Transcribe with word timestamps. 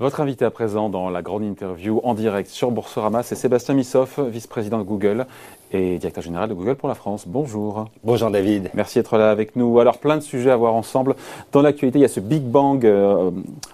Votre 0.00 0.20
invité 0.20 0.44
à 0.44 0.52
présent 0.52 0.88
dans 0.88 1.10
la 1.10 1.22
grande 1.22 1.42
interview 1.42 2.00
en 2.04 2.14
direct 2.14 2.48
sur 2.48 2.70
Boursorama, 2.70 3.24
c'est 3.24 3.34
Sébastien 3.34 3.74
Missoff, 3.74 4.20
vice-président 4.20 4.78
de 4.78 4.84
Google 4.84 5.26
et 5.72 5.98
directeur 5.98 6.22
général 6.22 6.48
de 6.48 6.54
Google 6.54 6.76
pour 6.76 6.88
la 6.88 6.94
France. 6.94 7.24
Bonjour. 7.26 7.86
Bonjour 8.04 8.30
David. 8.30 8.70
Merci 8.74 9.00
d'être 9.00 9.18
là 9.18 9.32
avec 9.32 9.56
nous. 9.56 9.80
Alors 9.80 9.98
plein 9.98 10.16
de 10.16 10.22
sujets 10.22 10.52
à 10.52 10.56
voir 10.56 10.74
ensemble. 10.74 11.16
Dans 11.50 11.62
l'actualité, 11.62 11.98
il 11.98 12.02
y 12.02 12.04
a 12.04 12.08
ce 12.08 12.20
Big 12.20 12.44
Bang 12.44 12.86
euh, 12.86 13.32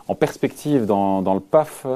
en 0.08 0.14
perspective 0.14 0.86
dans, 0.86 1.20
le 1.34 1.40
PAF, 1.40 1.86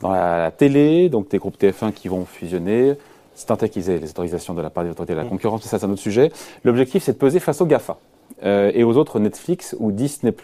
dans 0.00 0.10
la, 0.10 0.50
télé, 0.50 1.08
donc 1.08 1.28
des 1.28 1.38
groupes 1.38 1.56
TF1 1.56 1.92
qui 1.92 2.08
vont 2.08 2.24
fusionner. 2.24 2.94
C'est 3.36 3.52
aient 3.52 3.98
les 4.00 4.10
autorisations 4.10 4.54
de 4.54 4.62
la 4.62 4.70
part 4.70 4.82
des 4.82 4.90
autorités 4.90 5.12
de 5.12 5.18
la 5.18 5.26
mm. 5.26 5.28
concurrence, 5.28 5.60
mais 5.62 5.70
ça 5.70 5.78
c'est 5.78 5.86
un 5.86 5.90
autre 5.90 6.02
sujet. 6.02 6.32
L'objectif 6.64 7.04
c'est 7.04 7.12
de 7.12 7.18
peser 7.18 7.38
face 7.38 7.60
aux 7.60 7.66
GAFA 7.66 7.98
euh, 8.42 8.70
et 8.74 8.84
aux 8.84 8.96
autres 8.96 9.18
Netflix 9.18 9.74
ou 9.78 9.92
Disney+. 9.92 10.34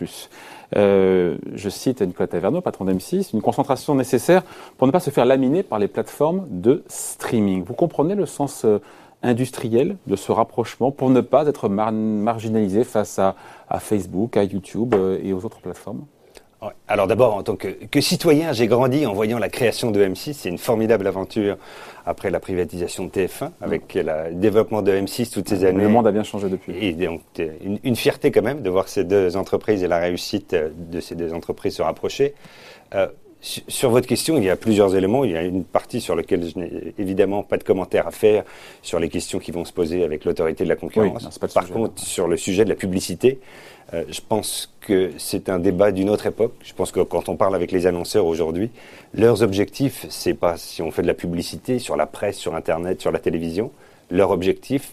Euh, 0.77 1.37
je 1.55 1.69
cite 1.69 2.01
Nicolas 2.01 2.27
Taverneau, 2.27 2.61
patron 2.61 2.87
d'M6, 2.87 3.35
une 3.35 3.43
concentration 3.43 3.95
nécessaire 3.95 4.43
pour 4.79 4.87
ne 4.87 4.93
pas 4.93 5.01
se 5.01 5.11
faire 5.11 5.27
laminer 5.27 5.63
par 5.63 5.79
les 5.79 5.89
plateformes 5.89 6.47
de 6.49 6.83
streaming. 6.89 7.63
Vous 7.65 7.75
comprenez 7.75 8.15
le 8.15 8.27
sens 8.27 8.65
euh, 8.65 8.79
industriel 9.23 9.97
de 10.07 10.17
ce 10.17 10.33
rapprochement 10.33 10.91
pour 10.91 11.11
ne 11.11 11.21
pas 11.21 11.47
être 11.47 11.69
marginalisé 11.69 12.85
face 12.85 13.19
à, 13.19 13.37
Facebook, 13.79 14.37
à 14.37 14.43
YouTube 14.43 14.95
et 15.23 15.33
aux 15.33 15.45
autres 15.45 15.61
plateformes? 15.61 16.05
Alors 16.87 17.07
d'abord, 17.07 17.35
en 17.35 17.43
tant 17.43 17.57
que, 17.57 18.01
citoyen, 18.01 18.53
j'ai 18.53 18.67
grandi 18.67 19.05
en 19.07 19.13
voyant 19.13 19.39
la 19.39 19.49
création 19.49 19.91
de 19.91 20.05
M6. 20.05 20.35
C'est 20.35 20.49
une 20.49 20.59
formidable 20.59 21.07
aventure 21.07 21.57
après 22.07 22.31
la 22.31 22.41
privatisation 22.41 23.05
de 23.05 23.11
TF1, 23.11 23.51
avec 23.61 23.95
le 23.95 24.33
développement 24.35 24.83
de 24.83 24.93
M6 24.93 25.33
toutes 25.33 25.49
ces 25.49 25.65
années. 25.65 25.83
Le 25.83 25.89
monde 25.89 26.07
a 26.07 26.13
bien 26.13 26.23
changé 26.23 26.49
depuis. 26.49 26.75
Et 26.81 26.93
donc, 26.93 27.23
une, 27.83 27.97
fierté 27.97 28.31
quand 28.31 28.43
même 28.43 28.63
de 28.63 28.71
voir 28.71 28.89
ces 28.89 29.05
deux 29.05 29.37
entreprises 29.37 29.83
et 29.83 29.89
la 29.89 29.99
réussite 29.99 30.55
de 30.55 31.01
ces 31.01 31.15
deux 31.15 31.33
entreprises 31.35 31.77
se 31.77 31.83
rapprocher. 31.83 32.35
Euh, 32.95 33.07
sur 33.43 33.91
votre 33.91 34.07
question, 34.07 34.37
il 34.39 34.45
y 34.45 34.51
a 34.51 34.57
plusieurs 34.57 34.95
éléments. 34.95 35.25
Il 35.25 35.33
y 35.33 35.37
a 35.37 35.43
une 35.43 35.65
partie 35.65 36.01
sur 36.01 36.15
laquelle 36.15 36.49
je 36.49 36.59
n'ai 36.59 36.95
évidemment 36.99 37.43
pas 37.43 37.59
de 37.59 37.65
commentaire 37.65 38.07
à 38.07 38.13
faire 38.13 38.45
sur 38.83 39.01
les 39.01 39.09
questions 39.09 39.41
qui 39.41 39.51
vont 39.51 39.65
se 39.65 39.73
poser 39.73 40.05
avec 40.05 40.25
l'autorité 40.25 40.63
de 40.63 40.69
la 40.69 40.77
concurrence. 40.77 41.39
Par 41.53 41.69
contre, 41.69 42.01
sur 42.01 42.29
le 42.29 42.37
sujet 42.37 42.65
de 42.65 42.69
la 42.69 42.77
publicité, 42.77 43.41
euh, 43.95 44.05
je 44.09 44.21
pense 44.27 44.73
que 44.81 45.11
c'est 45.19 45.49
un 45.49 45.59
débat 45.59 45.91
d'une 45.91 46.09
autre 46.09 46.27
époque. 46.27 46.55
Je 46.63 46.73
pense 46.73 46.93
que 46.93 47.01
quand 47.01 47.29
on 47.29 47.37
parle 47.37 47.57
avec 47.57 47.73
les 47.73 47.87
annonceurs 47.89 48.27
aujourd'hui, 48.27 48.71
leurs 49.13 49.43
objectifs, 49.43 50.07
c'est 50.09 50.35
pas 50.35 50.57
si 50.57 50.81
on 50.81 50.93
fait 50.93 51.03
de 51.03 51.09
la 51.09 51.15
publicité 51.15 51.81
sur 51.81 51.97
la 51.97 52.07
presse, 52.07 52.37
sur 52.37 52.55
Internet, 52.55 53.01
sur 53.01 53.11
la 53.11 53.19
télévision. 53.19 53.73
Leur 54.11 54.31
objectif, 54.31 54.93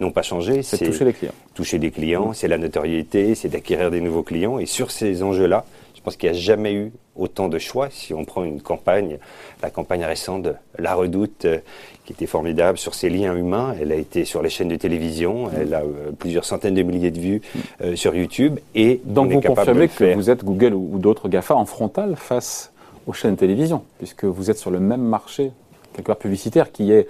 n'ont 0.00 0.10
pas 0.10 0.22
changé. 0.22 0.62
C'est 0.62 0.78
toucher 0.78 1.04
les 1.04 1.12
clients. 1.12 1.32
Toucher 1.54 1.78
des 1.78 1.90
clients, 1.90 2.32
c'est 2.32 2.48
la 2.48 2.58
notoriété, 2.58 3.34
c'est 3.34 3.48
d'acquérir 3.48 3.90
des 3.90 4.00
nouveaux 4.00 4.22
clients. 4.22 4.58
Et 4.58 4.66
sur 4.66 4.90
ces 4.90 5.22
enjeux-là, 5.22 5.64
je 5.87 5.87
pense 6.08 6.16
qu'il 6.16 6.30
n'y 6.30 6.36
a 6.38 6.40
jamais 6.40 6.72
eu 6.72 6.92
autant 7.16 7.48
de 7.48 7.58
choix. 7.58 7.88
Si 7.90 8.14
on 8.14 8.24
prend 8.24 8.42
une 8.42 8.62
campagne, 8.62 9.18
la 9.62 9.68
campagne 9.68 10.04
récente 10.04 10.42
de 10.42 10.54
La 10.78 10.94
Redoute, 10.94 11.44
euh, 11.44 11.58
qui 12.06 12.14
était 12.14 12.26
formidable 12.26 12.78
sur 12.78 12.94
ses 12.94 13.10
liens 13.10 13.36
humains, 13.36 13.74
elle 13.78 13.92
a 13.92 13.94
été 13.96 14.24
sur 14.24 14.40
les 14.40 14.48
chaînes 14.48 14.68
de 14.68 14.76
télévision, 14.76 15.50
elle 15.54 15.74
a 15.74 15.82
euh, 15.82 16.12
plusieurs 16.18 16.46
centaines 16.46 16.74
de 16.76 16.82
milliers 16.82 17.10
de 17.10 17.20
vues 17.20 17.42
euh, 17.82 17.94
sur 17.94 18.14
YouTube. 18.14 18.58
Et 18.74 19.02
donc 19.04 19.32
vous 19.32 19.42
confirmez 19.42 19.88
que 19.88 20.14
vous 20.14 20.30
êtes 20.30 20.44
Google 20.44 20.72
ou, 20.72 20.98
d'autres 20.98 21.28
GAFA 21.28 21.54
en 21.54 21.66
frontal 21.66 22.16
face 22.16 22.72
aux 23.06 23.12
chaînes 23.12 23.34
de 23.34 23.40
télévision, 23.40 23.82
puisque 23.98 24.24
vous 24.24 24.50
êtes 24.50 24.58
sur 24.58 24.70
le 24.70 24.80
même 24.80 25.02
marché, 25.02 25.50
quelque 25.92 26.06
part 26.06 26.16
publicitaire, 26.16 26.72
qui 26.72 26.90
est 26.90 27.06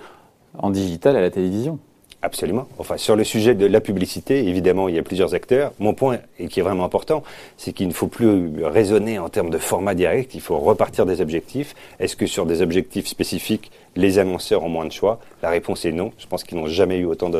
en 0.59 0.71
digital 0.71 1.15
à 1.15 1.21
la 1.21 1.31
télévision. 1.31 1.79
Absolument. 2.21 2.67
Enfin, 2.79 2.97
sur 2.97 3.15
le 3.15 3.23
sujet 3.23 3.55
de 3.55 3.65
la 3.65 3.81
publicité, 3.81 4.49
évidemment, 4.49 4.89
il 4.89 4.97
y 4.97 4.99
a 4.99 5.05
plusieurs 5.05 5.35
acteurs. 5.35 5.73
Mon 5.79 5.95
point, 5.95 6.19
et 6.41 6.49
qui 6.49 6.59
est 6.59 6.65
vraiment 6.65 6.85
important, 6.85 7.23
c'est 7.57 7.73
qu'il 7.73 7.87
ne 7.87 7.93
faut 7.93 8.09
plus 8.09 8.65
raisonner 8.65 9.21
en 9.21 9.29
termes 9.29 9.51
de 9.51 9.59
format 9.59 9.95
direct, 9.95 10.35
il 10.35 10.41
faut 10.41 10.59
repartir 10.59 11.07
des 11.07 11.21
objectifs. 11.21 11.77
Est-ce 12.01 12.17
que 12.17 12.27
sur 12.27 12.45
des 12.45 12.61
objectifs 12.61 13.07
spécifiques, 13.07 13.71
les 13.95 14.19
annonceurs 14.19 14.65
ont 14.65 14.69
moins 14.69 14.85
de 14.85 14.93
choix? 14.93 15.21
La 15.43 15.51
réponse 15.51 15.85
est 15.85 15.93
non. 15.93 16.11
Je 16.19 16.27
pense 16.27 16.43
qu'ils 16.43 16.59
n'ont 16.59 16.67
jamais 16.67 16.99
eu 16.99 17.05
autant 17.05 17.31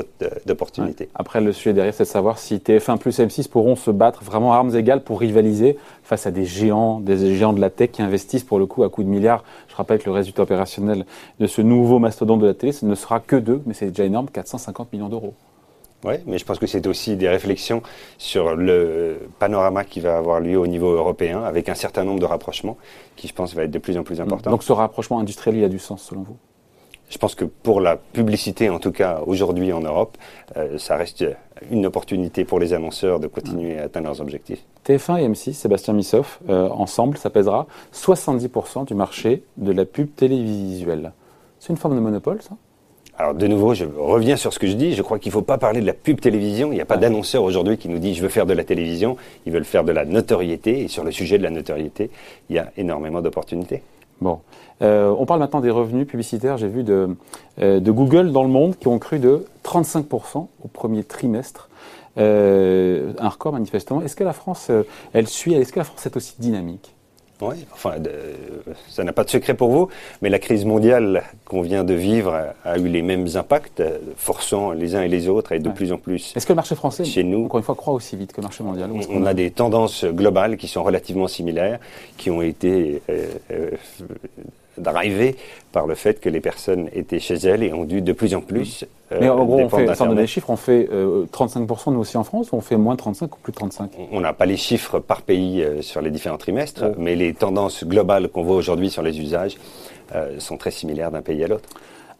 d'opportunités. 0.47 1.09
Après, 1.17 1.41
le 1.41 1.53
sujet 1.53 1.73
derrière, 1.73 1.93
c'est 1.93 2.05
de 2.05 2.09
savoir 2.09 2.39
si 2.39 2.57
TF1 2.57 2.99
plus 2.99 3.19
M6 3.19 3.49
pourront 3.49 3.75
se 3.75 3.91
battre 3.91 4.23
vraiment 4.23 4.53
à 4.53 4.59
armes 4.59 4.77
égales 4.77 5.03
pour 5.03 5.19
rivaliser 5.19 5.77
face 6.05 6.27
à 6.27 6.31
des 6.31 6.45
géants, 6.45 7.01
des 7.01 7.35
géants 7.35 7.53
de 7.53 7.61
la 7.61 7.71
tech 7.71 7.91
qui 7.91 8.03
investissent 8.03 8.45
pour 8.45 8.61
le 8.61 8.67
coup 8.67 8.85
à 8.85 8.91
coups 8.91 9.07
de 9.09 9.11
milliards. 9.11 9.43
Je 9.79 9.83
rappelle 9.83 10.01
que 10.01 10.07
le 10.07 10.11
résultat 10.11 10.43
opérationnel 10.43 11.07
de 11.39 11.47
ce 11.47 11.63
nouveau 11.63 12.01
mastodonte 12.01 12.41
de 12.41 12.47
la 12.47 12.55
télé, 12.55 12.73
ce 12.73 12.85
ne 12.85 12.97
sera 12.97 13.21
que 13.21 13.37
deux, 13.37 13.63
mais 13.65 13.75
c'est 13.75 13.87
déjà 13.87 14.03
énorme, 14.03 14.29
450 14.29 14.93
millions 14.93 15.09
d'euros. 15.09 15.35
Oui, 16.05 16.15
mais 16.27 16.39
je 16.39 16.45
pense 16.45 16.59
que 16.59 16.67
c'est 16.67 16.85
aussi 16.89 17.15
des 17.15 17.29
réflexions 17.29 17.81
sur 18.19 18.57
le 18.57 19.29
panorama 19.39 19.85
qui 19.85 20.01
va 20.01 20.19
avoir 20.19 20.41
lieu 20.41 20.59
au 20.59 20.67
niveau 20.67 20.91
européen, 20.91 21.45
avec 21.45 21.69
un 21.69 21.77
certain 21.77 22.03
nombre 22.03 22.19
de 22.19 22.25
rapprochements 22.25 22.77
qui, 23.15 23.29
je 23.29 23.35
pense, 23.35 23.55
va 23.55 23.63
être 23.63 23.71
de 23.71 23.79
plus 23.79 23.97
en 23.97 24.03
plus 24.03 24.21
important. 24.21 24.51
Donc 24.51 24.65
ce 24.65 24.73
rapprochement 24.73 25.21
industriel, 25.21 25.59
il 25.59 25.63
a 25.63 25.69
du 25.69 25.79
sens 25.79 26.03
selon 26.03 26.23
vous? 26.23 26.37
Je 27.11 27.19
pense 27.19 27.35
que 27.35 27.45
pour 27.45 27.81
la 27.81 27.97
publicité, 27.97 28.69
en 28.71 28.79
tout 28.79 28.93
cas 28.93 29.21
aujourd'hui 29.27 29.73
en 29.73 29.81
Europe, 29.81 30.17
euh, 30.57 30.79
ça 30.79 30.97
reste 30.97 31.25
une 31.71 31.87
opportunité 31.87 32.45
pour 32.45 32.61
les 32.61 32.73
annonceurs 32.73 33.21
de 33.21 33.27
continuer 33.27 33.79
à 33.79 33.85
atteindre 33.85 34.07
leurs 34.07 34.21
objectifs. 34.21 34.63
TF1 34.87 35.19
et 35.19 35.29
M6, 35.29 35.53
Sébastien 35.55 35.95
Missoff, 35.95 36.41
euh, 36.49 36.69
ensemble, 36.69 37.17
ça 37.17 37.31
pèsera 37.31 37.67
70% 37.93 38.87
du 38.87 38.95
marché 38.95 39.43
de 39.57 39.73
la 39.73 39.85
pub 39.85 40.15
télévisuelle. 40.15 41.13
C'est 41.59 41.71
une 41.71 41.77
forme 41.77 41.97
de 41.97 42.01
monopole, 42.01 42.41
ça? 42.43 42.57
Alors 43.21 43.35
de 43.35 43.49
nouveau, 43.49 43.75
je 43.75 43.85
reviens 43.85 44.37
sur 44.37 44.53
ce 44.53 44.61
que 44.61 44.69
je 44.69 44.75
dis. 44.75 44.95
Je 44.95 45.03
crois 45.03 45.19
qu'il 45.19 45.31
ne 45.31 45.33
faut 45.33 45.43
pas 45.43 45.59
parler 45.59 45.81
de 45.81 45.87
la 45.87 45.93
pub 45.93 46.21
télévision. 46.21 46.71
Il 46.71 46.77
n'y 46.77 46.81
a 46.81 46.85
pas 46.85 46.97
d'annonceur 46.97 47.43
aujourd'hui 47.43 47.77
qui 47.77 47.89
nous 47.89 47.99
dit 47.99 48.15
je 48.15 48.23
veux 48.23 48.29
faire 48.29 48.47
de 48.47 48.53
la 48.53 48.63
télévision. 48.63 49.17
Ils 49.45 49.53
veulent 49.53 49.65
faire 49.65 49.83
de 49.83 49.91
la 49.91 50.05
notoriété. 50.05 50.85
Et 50.85 50.89
sur 50.89 51.03
le 51.03 51.11
sujet 51.11 51.37
de 51.37 51.43
la 51.43 51.51
notoriété, 51.51 52.11
il 52.49 52.55
y 52.55 52.61
a 52.61 52.71
énormément 52.77 53.21
d'opportunités. 53.21 53.83
Bon. 54.21 54.41
Euh, 54.83 55.15
on 55.19 55.27
parle 55.27 55.41
maintenant 55.41 55.61
des 55.61 55.71
revenus 55.71 56.07
publicitaires. 56.07 56.57
J'ai 56.57 56.69
vu 56.69 56.83
de, 56.83 57.17
euh, 57.61 57.81
Google 57.81 58.33
dans 58.33 58.43
le 58.43 58.49
monde 58.49 58.77
qui 58.79 58.89
ont 58.89 58.99
cru 58.99 59.19
de 59.19 59.45
35% 59.65 60.49
au 60.63 60.69
premier 60.69 61.05
trimestre. 61.05 61.69
Euh, 62.19 63.13
un 63.19 63.29
record 63.29 63.53
manifestement. 63.53 64.03
Est-ce 64.03 64.17
que 64.17 64.25
la 64.25 64.33
France, 64.33 64.71
elle 65.13 65.29
suit 65.29 65.55
Est-ce 65.55 65.73
que 65.73 65.79
la 65.79 65.85
France 65.85 66.05
est 66.07 66.17
aussi 66.17 66.35
dynamique? 66.39 66.95
Oui, 67.41 67.67
enfin, 67.73 67.95
ça 68.89 69.05
n'a 69.05 69.13
pas 69.13 69.25
de 69.25 69.31
secret 69.31 69.55
pour 69.55 69.71
vous, 69.71 69.89
mais 70.23 70.29
la 70.29 70.39
crise 70.39 70.65
mondiale 70.65 71.23
qu'on 71.45 71.63
vient 71.63 71.85
de 71.85 71.95
vivre 71.95 72.53
a, 72.65 72.79
eu 72.79 72.89
les 72.89 73.03
mêmes 73.03 73.27
impacts, 73.35 73.83
forçant 74.17 74.73
les 74.73 74.97
uns 74.97 75.03
et 75.03 75.09
les 75.09 75.29
autres 75.29 75.53
et 75.53 75.59
de 75.59 75.69
plus 75.69 75.93
en 75.93 75.99
plus. 75.99 76.33
Est-ce 76.37 76.47
que 76.47 76.53
le 76.53 76.57
marché 76.57 76.75
français, 76.75 77.05
chez 77.05 77.23
nous, 77.23 77.45
encore 77.45 77.59
une 77.59 77.65
fois, 77.65 77.75
croit 77.75 77.95
aussi 77.95 78.17
vite 78.17 78.33
que 78.33 78.41
le 78.41 78.45
marché 78.45 78.65
mondial 78.65 78.91
On, 79.11 79.25
a 79.25 79.35
des 79.35 79.51
tendances 79.51 80.05
globales 80.05 80.57
qui 80.57 80.69
sont 80.69 80.83
relativement 80.83 81.29
similaires, 81.29 81.79
qui 82.17 82.31
ont 82.31 82.43
été 82.43 83.03
euh, 83.09 83.27
euh, 83.51 83.71
drivées 84.79 85.37
par 85.73 85.87
le 85.87 85.95
fait 85.95 86.21
que 86.21 86.29
les 86.29 86.41
personnes 86.41 86.89
étaient 86.93 87.19
chez 87.19 87.35
elles 87.35 87.63
et 87.63 87.73
ont 87.73 87.85
dû 87.85 88.01
de 88.01 88.13
plus 88.13 88.35
en 88.35 88.41
plus. 88.41 88.85
Euh, 89.13 89.19
Mais 89.21 89.29
en 89.29 89.45
gros, 89.45 89.61
on 89.61 89.69
fait, 89.69 89.95
sans 89.95 90.07
donner 90.07 90.23
les 90.23 90.27
chiffres, 90.27 90.51
on 90.51 90.57
fait 90.57 90.89
35% 90.89 91.93
nous 91.93 92.01
aussi 92.01 92.17
en 92.17 92.25
France 92.25 92.53
ou 92.53 92.57
on 92.57 92.61
fait 92.61 92.77
moins 92.77 92.95
de 92.95 92.99
35 92.99 93.35
ou 93.35 93.39
plus 93.41 93.53
de 93.53 93.57
35 93.57 93.91
On 94.13 94.21
n'a 94.21 94.33
pas 94.33 94.47
les 94.47 94.57
chiffres 94.57 94.99
par 94.99 95.23
pays 95.23 95.63
euh, 95.63 95.83
sur 95.83 96.01
les 96.01 96.11
différents 96.11 96.39
trimestres, 96.39 96.85
oh. 96.87 96.95
mais 96.99 97.15
les 97.15 97.35
tendances 97.35 97.85
globales 97.85 98.29
qu'on 98.29 98.43
voit 98.43 98.57
aujourd'hui 98.57 98.91
sur 98.91 99.03
les 99.03 99.21
usages 99.21 99.57
euh, 100.15 100.39
sont 100.39 100.57
très 100.57 100.71
similaires 100.71 101.11
d'un 101.11 101.23
pays 101.23 101.43
à 101.45 101.49
l'autre. 101.49 101.69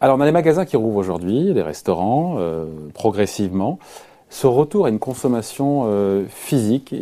Alors, 0.01 0.17
on 0.17 0.21
a 0.21 0.25
les 0.25 0.31
magasins 0.31 0.65
qui 0.65 0.77
rouvrent 0.77 0.97
aujourd'hui, 0.97 1.53
les 1.53 1.61
restaurants, 1.61 2.37
progressivement. 2.93 3.79
Ce 4.29 4.47
retour 4.47 4.85
à 4.85 4.89
une 4.89 4.99
consommation 4.99 6.25
physique, 6.29 6.95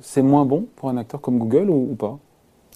c'est 0.00 0.22
moins 0.22 0.44
bon 0.44 0.66
pour 0.76 0.88
un 0.88 0.96
acteur 0.96 1.20
comme 1.20 1.36
Google 1.38 1.68
ou 1.68 1.96
pas? 1.98 2.16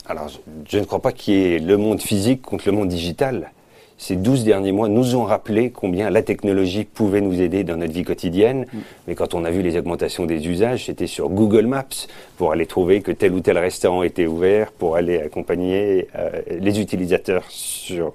Alors, 0.08 0.28
je, 0.68 0.78
ne 0.78 0.84
crois 0.84 1.00
pas 1.00 1.12
qu'il 1.12 1.34
y 1.34 1.54
ait 1.54 1.58
le 1.58 1.76
monde 1.76 2.00
physique 2.00 2.40
contre 2.42 2.64
le 2.66 2.72
monde 2.72 2.88
digital. 2.88 3.52
Ces 3.98 4.16
12 4.16 4.44
derniers 4.44 4.72
mois 4.72 4.88
nous 4.88 5.16
ont 5.16 5.24
rappelé 5.24 5.70
combien 5.70 6.08
la 6.08 6.22
technologie 6.22 6.84
pouvait 6.84 7.20
nous 7.20 7.42
aider 7.42 7.64
dans 7.64 7.76
notre 7.76 7.92
vie 7.92 8.04
quotidienne. 8.04 8.64
Mm. 8.72 8.78
Mais 9.06 9.14
quand 9.14 9.34
on 9.34 9.44
a 9.44 9.50
vu 9.50 9.60
les 9.60 9.76
augmentations 9.76 10.24
des 10.24 10.46
usages, 10.48 10.86
c'était 10.86 11.08
sur 11.08 11.28
Google 11.28 11.66
Maps 11.66 12.06
pour 12.38 12.52
aller 12.52 12.64
trouver 12.64 13.02
que 13.02 13.12
tel 13.12 13.32
ou 13.34 13.40
tel 13.40 13.58
restaurant 13.58 14.02
était 14.02 14.26
ouvert, 14.26 14.72
pour 14.72 14.96
aller 14.96 15.18
accompagner 15.18 16.08
euh, 16.16 16.30
les 16.58 16.80
utilisateurs 16.80 17.44
sur 17.48 18.14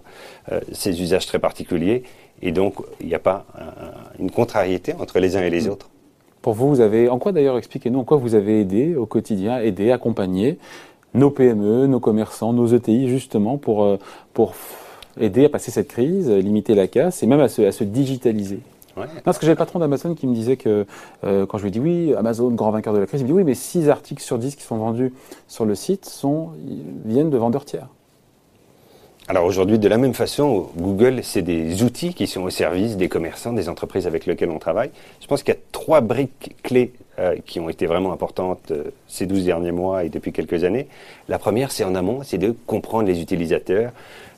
euh, 0.51 0.62
ces 0.71 1.00
usages 1.01 1.27
très 1.27 1.39
particuliers. 1.39 2.03
Et 2.41 2.51
donc, 2.51 2.75
il 3.01 3.07
n'y 3.07 3.15
a 3.15 3.19
pas 3.19 3.45
une 4.19 4.31
contrariété 4.31 4.94
entre 5.00 5.19
les 5.19 5.35
uns 5.38 5.44
et 5.44 5.50
les 5.50 5.67
mm. 5.67 5.71
autres. 5.71 5.89
Pour 6.41 6.53
vous, 6.53 6.69
vous 6.69 6.81
avez, 6.81 7.07
en 7.07 7.19
quoi 7.19 7.31
d'ailleurs, 7.33 7.57
expliquez-nous, 7.57 8.00
en 8.00 8.03
quoi 8.03 8.17
vous 8.17 8.35
avez 8.35 8.59
aidé 8.62 8.95
au 8.95 9.06
quotidien, 9.06 9.59
aidé, 9.59 9.91
accompagné 9.91 10.57
nos 11.13 11.30
PME, 11.30 11.88
nos 11.88 12.00
commerçants, 12.00 12.54
nos 12.54 12.68
ETI, 12.68 13.10
justement, 13.10 13.57
pour, 13.57 13.83
euh, 13.83 13.98
pour 14.33 14.54
aider 15.19 15.45
à 15.45 15.50
passer 15.50 15.71
cette 15.71 15.88
crise, 15.88 16.30
limiter 16.30 16.75
la 16.75 16.88
casse 16.88 17.24
et 17.24 17.27
même 17.27 17.39
à 17.39 17.50
se, 17.50 17.62
à 17.62 17.71
se 17.71 17.83
digitaliser. 17.83 18.60
Ouais. 18.95 19.07
parce 19.24 19.39
que 19.39 19.48
j'ai 19.48 19.51
le 19.51 19.57
patron 19.57 19.80
d'Amazon 19.80 20.13
qui 20.13 20.27
me 20.27 20.36
disait 20.36 20.56
que 20.56 20.86
euh, 21.24 21.48
quand 21.48 21.57
je 21.57 21.63
lui 21.63 21.69
ai 21.69 21.71
dit 21.71 21.80
oui, 21.80 22.13
Amazon, 22.15 22.51
grand 22.51 22.69
vainqueur 22.69 22.94
de 22.94 23.00
la 23.00 23.07
crise, 23.07 23.21
il 23.21 23.24
me 23.24 23.30
dit 23.30 23.33
oui, 23.33 23.44
mais 23.44 23.56
6 23.56 23.89
articles 23.89 24.21
sur 24.21 24.38
10 24.38 24.56
qui 24.56 24.62
sont 24.62 24.77
vendus 24.77 25.12
sur 25.48 25.65
le 25.65 25.74
site 25.74 26.06
sont, 26.06 26.50
viennent 27.04 27.31
de 27.31 27.38
vendeurs 27.38 27.65
tiers. 27.65 27.88
alors 29.27 29.45
aujourd'hui, 29.45 29.80
de 29.80 29.88
la 29.88 29.98
même 29.98 30.13
façon, 30.13 30.68
Google, 30.77 31.21
c'est 31.24 31.42
des 31.42 31.81
outils 31.81 32.13
qui 32.13 32.27
sont 32.27 32.44
au 32.44 32.51
service 32.51 32.95
des 32.95 33.10
commerçants, 33.10 33.54
des 33.54 33.68
entreprises 33.68 34.06
avec 34.06 34.27
lesquelles 34.27 34.51
on 34.51 34.60
travaille. 34.60 34.92
Je 35.21 35.25
pense 35.25 35.42
qu'il 35.42 35.56
y 35.56 35.57
a 35.57 35.62
trois 35.71 36.01
briques 36.01 36.56
clés 36.62 36.94
euh, 37.19 37.36
qui 37.45 37.60
ont 37.60 37.69
été 37.69 37.86
vraiment 37.86 38.12
importantes 38.12 38.71
euh, 38.71 38.86
ces 39.07 39.27
12 39.27 39.45
derniers 39.45 39.71
mois 39.71 40.04
et 40.04 40.10
depuis 40.10 40.31
quelques 40.31 40.63
années. 40.63 40.88
La 41.30 41.38
première, 41.38 41.69
c'est 41.71 41.83
en 41.83 41.94
amont, 41.94 42.24
c'est 42.24 42.39
de 42.39 42.56
comprendre 42.65 43.07
les 43.07 43.21
utilisateurs, 43.21 43.92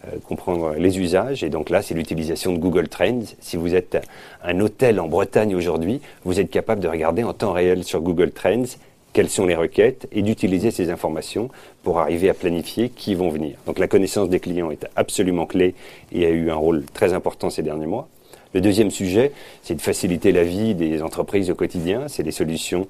euh, 0.06 0.18
comprendre 0.27 0.74
les 0.77 1.00
usages. 1.00 1.42
Et 1.42 1.50
donc 1.50 1.69
là, 1.69 1.81
c'est 1.81 1.94
l'utilisation 1.94 2.51
de 2.51 2.57
Google 2.57 2.89
Trends. 2.89 3.22
Si 3.39 3.56
vous 3.56 3.75
êtes 3.75 3.98
un 4.44 4.60
hôtel 4.60 5.00
en 5.00 5.07
Bretagne 5.07 5.56
aujourd'hui, 5.56 6.01
vous 6.25 6.42
êtes 6.42 6.50
capable 6.50 6.81
de 6.81 6.89
regarder 6.89 7.24
en 7.24 7.31
temps 7.31 7.54
réel 7.54 7.86
sur 7.86 8.01
Google 8.01 8.31
Trends 8.31 8.66
quelles 9.13 9.30
sont 9.30 9.45
les 9.45 9.56
requêtes 9.56 10.10
et 10.12 10.22
d'utiliser 10.22 10.72
ces 10.72 10.89
informations 10.89 11.50
pour 11.83 12.00
arriver 12.00 12.30
à 12.30 12.33
planifier 12.33 12.89
qui 12.89 13.16
vont 13.16 13.30
venir. 13.30 13.56
Donc 13.68 13.80
la 13.80 13.88
connaissance 13.88 14.27
des 14.27 14.42
clients 14.42 14.69
est 14.69 14.86
absolument 14.98 15.45
clé 15.45 15.75
et 16.12 16.25
a 16.25 16.30
eu 16.30 16.51
un 16.51 16.56
rôle 16.56 16.83
très 16.94 17.13
important 17.13 17.50
ces 17.50 17.63
derniers 17.63 17.86
mois. 17.86 18.10
Le 18.55 18.61
deuxième 18.61 18.89
sujet, 18.89 19.33
c'est 19.63 19.75
de 19.75 19.81
faciliter 19.81 20.31
la 20.31 20.45
vie 20.45 20.75
des 20.75 21.01
entreprises 21.01 21.51
au 21.51 21.55
quotidien. 21.55 22.07
C'est 22.07 22.23
les 22.23 22.31
solutions 22.31 22.87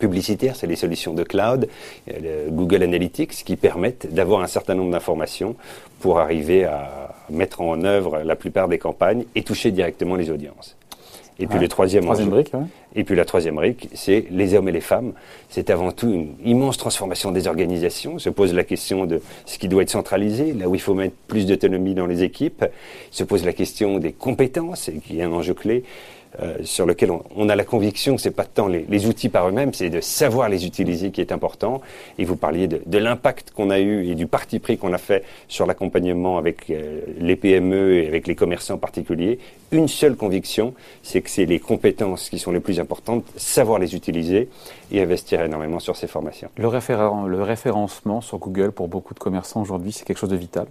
publicitaires, 0.00 0.56
c'est 0.56 0.66
les 0.66 0.74
solutions 0.74 1.14
de 1.14 1.22
cloud, 1.22 1.68
euh, 2.12 2.48
Google 2.50 2.82
Analytics, 2.82 3.44
qui 3.44 3.54
permettent 3.54 4.12
d'avoir 4.12 4.40
un 4.40 4.48
certain 4.48 4.74
nombre 4.74 4.90
d'informations 4.90 5.54
pour 6.00 6.18
arriver 6.18 6.64
à 6.64 7.14
mettre 7.30 7.60
en 7.60 7.84
œuvre 7.84 8.22
la 8.24 8.34
plupart 8.34 8.66
des 8.66 8.78
campagnes 8.78 9.26
et 9.36 9.44
toucher 9.44 9.70
directement 9.70 10.16
les 10.16 10.28
audiences. 10.28 10.76
Et 11.40 11.46
puis 11.46 11.58
le 11.58 11.68
troisième, 11.68 12.04
brique, 12.04 12.52
Et 12.94 13.02
puis 13.02 13.16
la 13.16 13.24
troisième 13.24 13.54
brique, 13.54 13.88
c'est 13.94 14.26
les 14.30 14.54
hommes 14.54 14.68
et 14.68 14.72
les 14.72 14.82
femmes. 14.82 15.12
C'est 15.48 15.70
avant 15.70 15.90
tout 15.90 16.12
une 16.12 16.34
immense 16.44 16.76
transformation 16.76 17.32
des 17.32 17.48
organisations. 17.48 18.18
Se 18.18 18.28
pose 18.28 18.52
la 18.52 18.62
question 18.62 19.06
de 19.06 19.22
ce 19.46 19.58
qui 19.58 19.66
doit 19.66 19.82
être 19.82 19.90
centralisé, 19.90 20.52
là 20.52 20.68
où 20.68 20.74
il 20.74 20.80
faut 20.80 20.94
mettre 20.94 21.14
plus 21.28 21.46
d'autonomie 21.46 21.94
dans 21.94 22.06
les 22.06 22.22
équipes. 22.22 22.66
Se 23.10 23.24
pose 23.24 23.44
la 23.46 23.54
question 23.54 23.98
des 23.98 24.12
compétences, 24.12 24.90
qui 25.04 25.18
est 25.18 25.22
un 25.22 25.32
enjeu 25.32 25.54
clé. 25.54 25.84
Euh, 26.38 26.58
sur 26.62 26.86
lequel 26.86 27.10
on, 27.10 27.48
a 27.48 27.56
la 27.56 27.64
conviction 27.64 28.14
que 28.14 28.22
c'est 28.22 28.30
pas 28.30 28.44
tant 28.44 28.68
les, 28.68 29.06
outils 29.06 29.28
par 29.28 29.48
eux-mêmes, 29.48 29.74
c'est 29.74 29.90
de 29.90 30.00
savoir 30.00 30.48
les 30.48 30.64
utiliser 30.64 31.10
qui 31.10 31.20
est 31.20 31.32
important. 31.32 31.80
Et 32.18 32.24
vous 32.24 32.36
parliez 32.36 32.68
de, 32.68 32.98
l'impact 32.98 33.50
qu'on 33.50 33.68
a 33.68 33.80
eu 33.80 34.06
et 34.06 34.14
du 34.14 34.28
parti 34.28 34.60
pris 34.60 34.78
qu'on 34.78 34.92
a 34.92 34.98
fait 34.98 35.24
sur 35.48 35.66
l'accompagnement 35.66 36.38
avec 36.38 36.70
euh, 36.70 37.00
les 37.18 37.34
PME 37.34 37.94
et 37.94 38.06
avec 38.06 38.28
les 38.28 38.36
commerçants 38.36 38.78
particuliers. 38.78 39.40
Une 39.72 39.88
seule 39.88 40.14
conviction, 40.14 40.72
c'est 41.02 41.20
que 41.20 41.30
c'est 41.30 41.46
les 41.46 41.58
compétences 41.58 42.30
qui 42.30 42.38
sont 42.38 42.52
les 42.52 42.60
plus 42.60 42.78
importantes, 42.78 43.24
savoir 43.34 43.80
les 43.80 43.96
utiliser 43.96 44.48
et 44.92 45.02
investir 45.02 45.42
énormément 45.42 45.80
sur 45.80 45.96
ces 45.96 46.06
formations. 46.06 46.48
Le, 46.56 46.68
référencement 47.42 48.20
sur 48.20 48.38
Google 48.38 48.70
pour 48.70 48.86
beaucoup 48.86 49.14
de 49.14 49.18
commerçants 49.18 49.62
aujourd'hui, 49.62 49.90
c'est 49.90 50.04
quelque 50.04 50.18
chose 50.18 50.30
de 50.30 50.36
vital. 50.36 50.66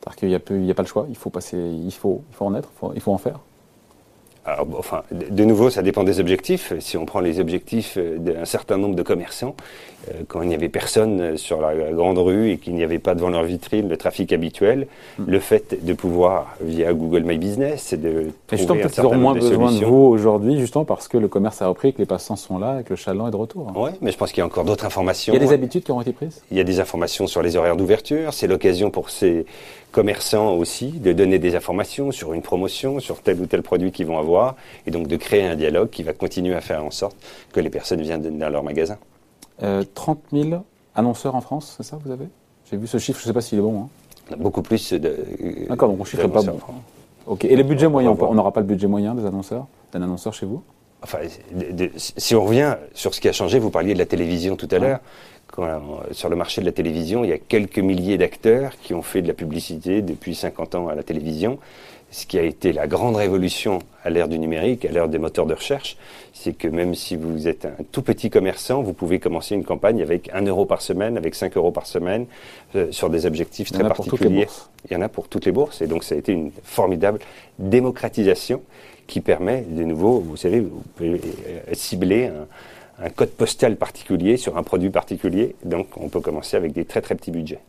C'est-à-dire 0.00 0.42
qu'il 0.42 0.58
n'y 0.62 0.70
a, 0.70 0.74
pas 0.74 0.82
le 0.82 0.88
choix, 0.88 1.06
il 1.08 1.16
faut, 1.16 1.30
passer, 1.30 1.56
il 1.56 1.92
faut 1.92 2.24
en 2.40 2.56
être, 2.56 2.70
il 2.94 3.00
faut 3.00 3.12
en 3.12 3.18
faire 3.18 3.38
enfin, 4.46 5.02
de 5.12 5.44
nouveau, 5.44 5.70
ça 5.70 5.82
dépend 5.82 6.04
des 6.04 6.20
objectifs. 6.20 6.72
Si 6.80 6.96
on 6.96 7.06
prend 7.06 7.20
les 7.20 7.40
objectifs 7.40 7.98
d'un 7.98 8.44
certain 8.44 8.78
nombre 8.78 8.94
de 8.94 9.02
commerçants, 9.02 9.54
euh, 10.08 10.22
quand 10.28 10.40
il 10.42 10.48
n'y 10.48 10.54
avait 10.54 10.68
personne 10.68 11.36
sur 11.36 11.60
la 11.60 11.74
grande 11.92 12.18
rue 12.18 12.50
et 12.50 12.58
qu'il 12.58 12.74
n'y 12.74 12.82
avait 12.82 12.98
pas 12.98 13.14
devant 13.14 13.28
leur 13.28 13.42
vitrine 13.42 13.88
le 13.88 13.96
trafic 13.96 14.32
habituel, 14.32 14.86
hmm. 15.18 15.24
le 15.26 15.38
fait 15.40 15.84
de 15.84 15.92
pouvoir, 15.92 16.56
via 16.62 16.92
Google 16.94 17.24
My 17.24 17.36
Business, 17.36 17.92
de 17.94 18.30
trouver 18.46 18.82
un 18.82 18.88
certain 18.88 19.16
moins 19.16 19.34
besoin 19.34 19.72
de 19.72 19.84
vous 19.84 19.94
aujourd'hui, 19.94 20.58
justement 20.58 20.84
parce 20.84 21.08
que 21.08 21.18
le 21.18 21.28
commerce 21.28 21.60
a 21.60 21.68
repris, 21.68 21.92
que 21.92 21.98
les 21.98 22.06
passants 22.06 22.36
sont 22.36 22.58
là 22.58 22.80
et 22.80 22.84
que 22.84 22.90
le 22.90 22.96
chaland 22.96 23.28
est 23.28 23.32
de 23.32 23.36
retour. 23.36 23.72
Oui, 23.76 23.90
mais 24.00 24.10
je 24.10 24.16
pense 24.16 24.30
qu'il 24.32 24.38
y 24.38 24.42
a 24.42 24.46
encore 24.46 24.64
d'autres 24.64 24.86
informations. 24.86 25.34
Il 25.34 25.40
y 25.40 25.44
a 25.44 25.46
des 25.46 25.52
habitudes 25.52 25.84
qui 25.84 25.92
ont 25.92 26.00
été 26.00 26.12
prises? 26.12 26.42
Il 26.50 26.56
y 26.56 26.60
a 26.60 26.64
des 26.64 26.80
informations 26.80 27.26
sur 27.26 27.42
les 27.42 27.56
horaires 27.56 27.76
d'ouverture. 27.76 28.32
C'est 28.32 28.46
l'occasion 28.46 28.90
pour 28.90 29.10
ces 29.10 29.44
commerçants 29.92 30.54
aussi 30.54 30.92
de 30.92 31.12
donner 31.12 31.38
des 31.38 31.56
informations 31.56 32.12
sur 32.12 32.32
une 32.32 32.42
promotion, 32.42 33.00
sur 33.00 33.22
tel 33.22 33.40
ou 33.40 33.46
tel 33.46 33.62
produit 33.62 33.92
qu'ils 33.92 34.06
vont 34.06 34.18
avoir, 34.18 34.56
et 34.86 34.90
donc 34.90 35.06
de 35.06 35.16
créer 35.16 35.44
un 35.46 35.56
dialogue 35.56 35.90
qui 35.90 36.02
va 36.02 36.12
continuer 36.12 36.54
à 36.54 36.60
faire 36.60 36.84
en 36.84 36.90
sorte 36.90 37.16
que 37.52 37.60
les 37.60 37.70
personnes 37.70 38.00
viennent 38.00 38.38
dans 38.38 38.48
leur 38.48 38.62
magasin. 38.62 38.98
30 39.58 40.18
euh, 40.34 40.42
000 40.42 40.64
annonceurs 40.94 41.34
en 41.34 41.40
France, 41.40 41.74
c'est 41.76 41.82
ça 41.82 41.98
vous 42.02 42.10
avez? 42.10 42.26
J'ai 42.70 42.76
vu 42.76 42.86
ce 42.86 42.98
chiffre, 42.98 43.18
je 43.18 43.24
ne 43.24 43.26
sais 43.28 43.34
pas 43.34 43.40
s'il 43.40 43.58
est 43.58 43.62
bon. 43.62 43.82
Hein. 43.82 44.36
Beaucoup 44.38 44.62
plus 44.62 44.92
de. 44.92 45.16
D'accord, 45.68 45.88
donc 45.88 46.00
on 46.00 46.04
chiffre 46.04 46.28
pas 46.28 46.42
bon. 46.42 46.58
Ok. 47.26 47.44
Et 47.44 47.56
le 47.56 47.62
budget 47.64 47.88
moyen, 47.88 48.16
on 48.18 48.34
n'aura 48.34 48.52
pas 48.52 48.60
le 48.60 48.66
budget 48.66 48.86
moyen 48.86 49.14
des 49.14 49.26
annonceurs, 49.26 49.66
d'un 49.92 50.02
annonceur 50.02 50.34
chez 50.34 50.46
vous? 50.46 50.62
Enfin, 51.02 51.18
si 51.96 52.34
on 52.34 52.44
revient 52.44 52.76
sur 52.92 53.14
ce 53.14 53.20
qui 53.20 53.28
a 53.28 53.32
changé, 53.32 53.58
vous 53.58 53.70
parliez 53.70 53.94
de 53.94 53.98
la 53.98 54.06
télévision 54.06 54.56
tout 54.56 54.68
à 54.70 54.78
l'heure. 54.78 55.00
Sur 56.12 56.28
le 56.28 56.36
marché 56.36 56.60
de 56.60 56.66
la 56.66 56.72
télévision, 56.72 57.24
il 57.24 57.30
y 57.30 57.32
a 57.32 57.38
quelques 57.38 57.78
milliers 57.78 58.18
d'acteurs 58.18 58.72
qui 58.82 58.94
ont 58.94 59.02
fait 59.02 59.22
de 59.22 59.28
la 59.28 59.34
publicité 59.34 60.02
depuis 60.02 60.34
50 60.34 60.74
ans 60.74 60.88
à 60.88 60.94
la 60.94 61.02
télévision 61.02 61.58
ce 62.10 62.26
qui 62.26 62.38
a 62.38 62.42
été 62.42 62.72
la 62.72 62.86
grande 62.86 63.16
révolution 63.16 63.78
à 64.04 64.10
l'ère 64.10 64.28
du 64.28 64.38
numérique, 64.38 64.84
à 64.84 64.90
l'ère 64.90 65.08
des 65.08 65.18
moteurs 65.18 65.46
de 65.46 65.54
recherche, 65.54 65.96
c'est 66.32 66.52
que 66.52 66.66
même 66.66 66.94
si 66.94 67.16
vous 67.16 67.46
êtes 67.46 67.66
un 67.66 67.84
tout 67.92 68.02
petit 68.02 68.30
commerçant, 68.30 68.82
vous 68.82 68.92
pouvez 68.92 69.20
commencer 69.20 69.54
une 69.54 69.64
campagne 69.64 70.02
avec 70.02 70.28
1 70.32 70.42
euro 70.46 70.64
par 70.64 70.82
semaine, 70.82 71.16
avec 71.16 71.34
5 71.34 71.56
euros 71.56 71.70
par 71.70 71.86
semaine, 71.86 72.26
euh, 72.74 72.90
sur 72.90 73.10
des 73.10 73.26
objectifs 73.26 73.70
très 73.70 73.84
particuliers. 73.84 74.48
Il 74.88 74.94
y 74.94 74.96
en 74.96 75.02
a 75.02 75.08
pour 75.08 75.28
toutes 75.28 75.46
les 75.46 75.52
bourses. 75.52 75.82
Et 75.82 75.86
donc 75.86 76.02
ça 76.02 76.14
a 76.14 76.18
été 76.18 76.32
une 76.32 76.50
formidable 76.64 77.20
démocratisation 77.58 78.62
qui 79.06 79.20
permet, 79.20 79.62
de 79.68 79.84
nouveau, 79.84 80.18
vous 80.18 80.36
savez, 80.36 80.60
vous 80.60 80.82
pouvez 80.96 81.12
euh, 81.14 81.60
cibler 81.74 82.26
un, 82.26 82.46
un 83.02 83.10
code 83.10 83.30
postal 83.30 83.76
particulier 83.76 84.36
sur 84.36 84.56
un 84.56 84.62
produit 84.62 84.90
particulier. 84.90 85.54
Donc 85.64 85.86
on 85.96 86.08
peut 86.08 86.20
commencer 86.20 86.56
avec 86.56 86.72
des 86.72 86.84
très 86.84 87.00
très 87.00 87.14
petits 87.14 87.30
budgets. 87.30 87.60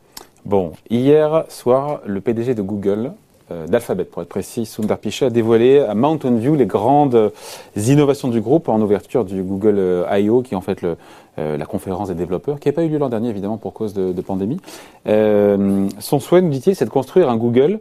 Bon, 0.46 0.72
hier 0.90 1.46
soir, 1.50 2.02
le 2.06 2.20
PDG 2.20 2.56
de 2.56 2.62
Google 2.62 3.14
euh, 3.52 3.68
d'Alphabet, 3.68 4.06
pour 4.06 4.22
être 4.22 4.30
précis, 4.30 4.66
Sundar 4.66 4.98
Pichai 4.98 5.26
a 5.26 5.30
dévoilé 5.30 5.80
à 5.80 5.94
Mountain 5.94 6.36
View 6.36 6.56
les 6.56 6.66
grandes 6.66 7.32
innovations 7.76 8.28
du 8.28 8.42
groupe 8.42 8.70
en 8.70 8.82
ouverture 8.82 9.26
du 9.26 9.44
Google 9.44 9.76
euh, 9.78 10.20
I.O., 10.20 10.42
qui 10.42 10.54
est 10.54 10.58
en 10.58 10.62
fait 10.62 10.84
euh, 10.84 10.96
la 11.38 11.66
conférence 11.66 12.10
des 12.10 12.16
développeurs, 12.16 12.60
qui 12.60 12.70
n'a 12.70 12.74
pas 12.74 12.84
eu 12.84 12.90
lieu 12.90 12.98
l'an 12.98 13.10
dernier, 13.10 13.30
évidemment, 13.30 13.58
pour 13.58 13.74
cause 13.74 13.94
de, 13.94 14.22
pandémie. 14.22 14.60
son 15.06 16.20
souhait, 16.20 16.42
nous 16.42 16.50
dit-il, 16.50 16.76
c'est 16.76 16.86
de 16.86 16.90
construire 16.90 17.30
un 17.30 17.38
Google 17.38 17.80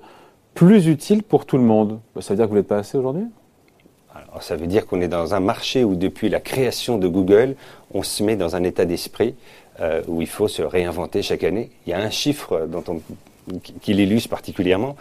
plus 0.55 0.89
utile 0.89 1.23
pour 1.23 1.47
tout 1.47 1.57
le 1.57 1.65
monde. 1.65 1.99
Bah, 2.15 2.23
ça 2.23 2.35
veut 2.35 2.37
dire 2.37 2.47
que 2.47 2.51
vous 2.51 2.57
n'êtes 2.57 2.69
pas 2.69 2.79
assez 2.79 2.99
aujourd'hui? 2.99 3.25
Alors, 4.29 4.43
ça 4.43 4.57
veut 4.57 4.67
dire 4.67 4.87
qu'on 4.87 5.01
est 5.01 5.09
dans 5.09 5.35
un 5.35 5.41
marché 5.41 5.85
où, 5.85 5.95
depuis 5.95 6.29
la 6.29 6.41
création 6.41 6.99
de 6.99 7.09
Google, 7.09 7.57
on 7.93 8.03
se 8.03 8.23
met 8.23 8.37
dans 8.37 8.57
un 8.57 8.65
état 8.65 8.85
d'esprit 8.85 9.35
où 10.09 10.21
il 10.21 10.29
faut 10.29 10.47
se 10.47 10.61
réinventer 10.61 11.23
chaque 11.23 11.43
année. 11.43 11.71
Il 11.87 11.91
y 11.91 11.95
a 11.95 11.99
un 11.99 12.11
chiffre 12.11 12.67
dont 12.67 12.85
on, 12.89 13.01
qui 13.81 13.95
l'illustre 13.95 14.29
particulièrement, 14.29 14.97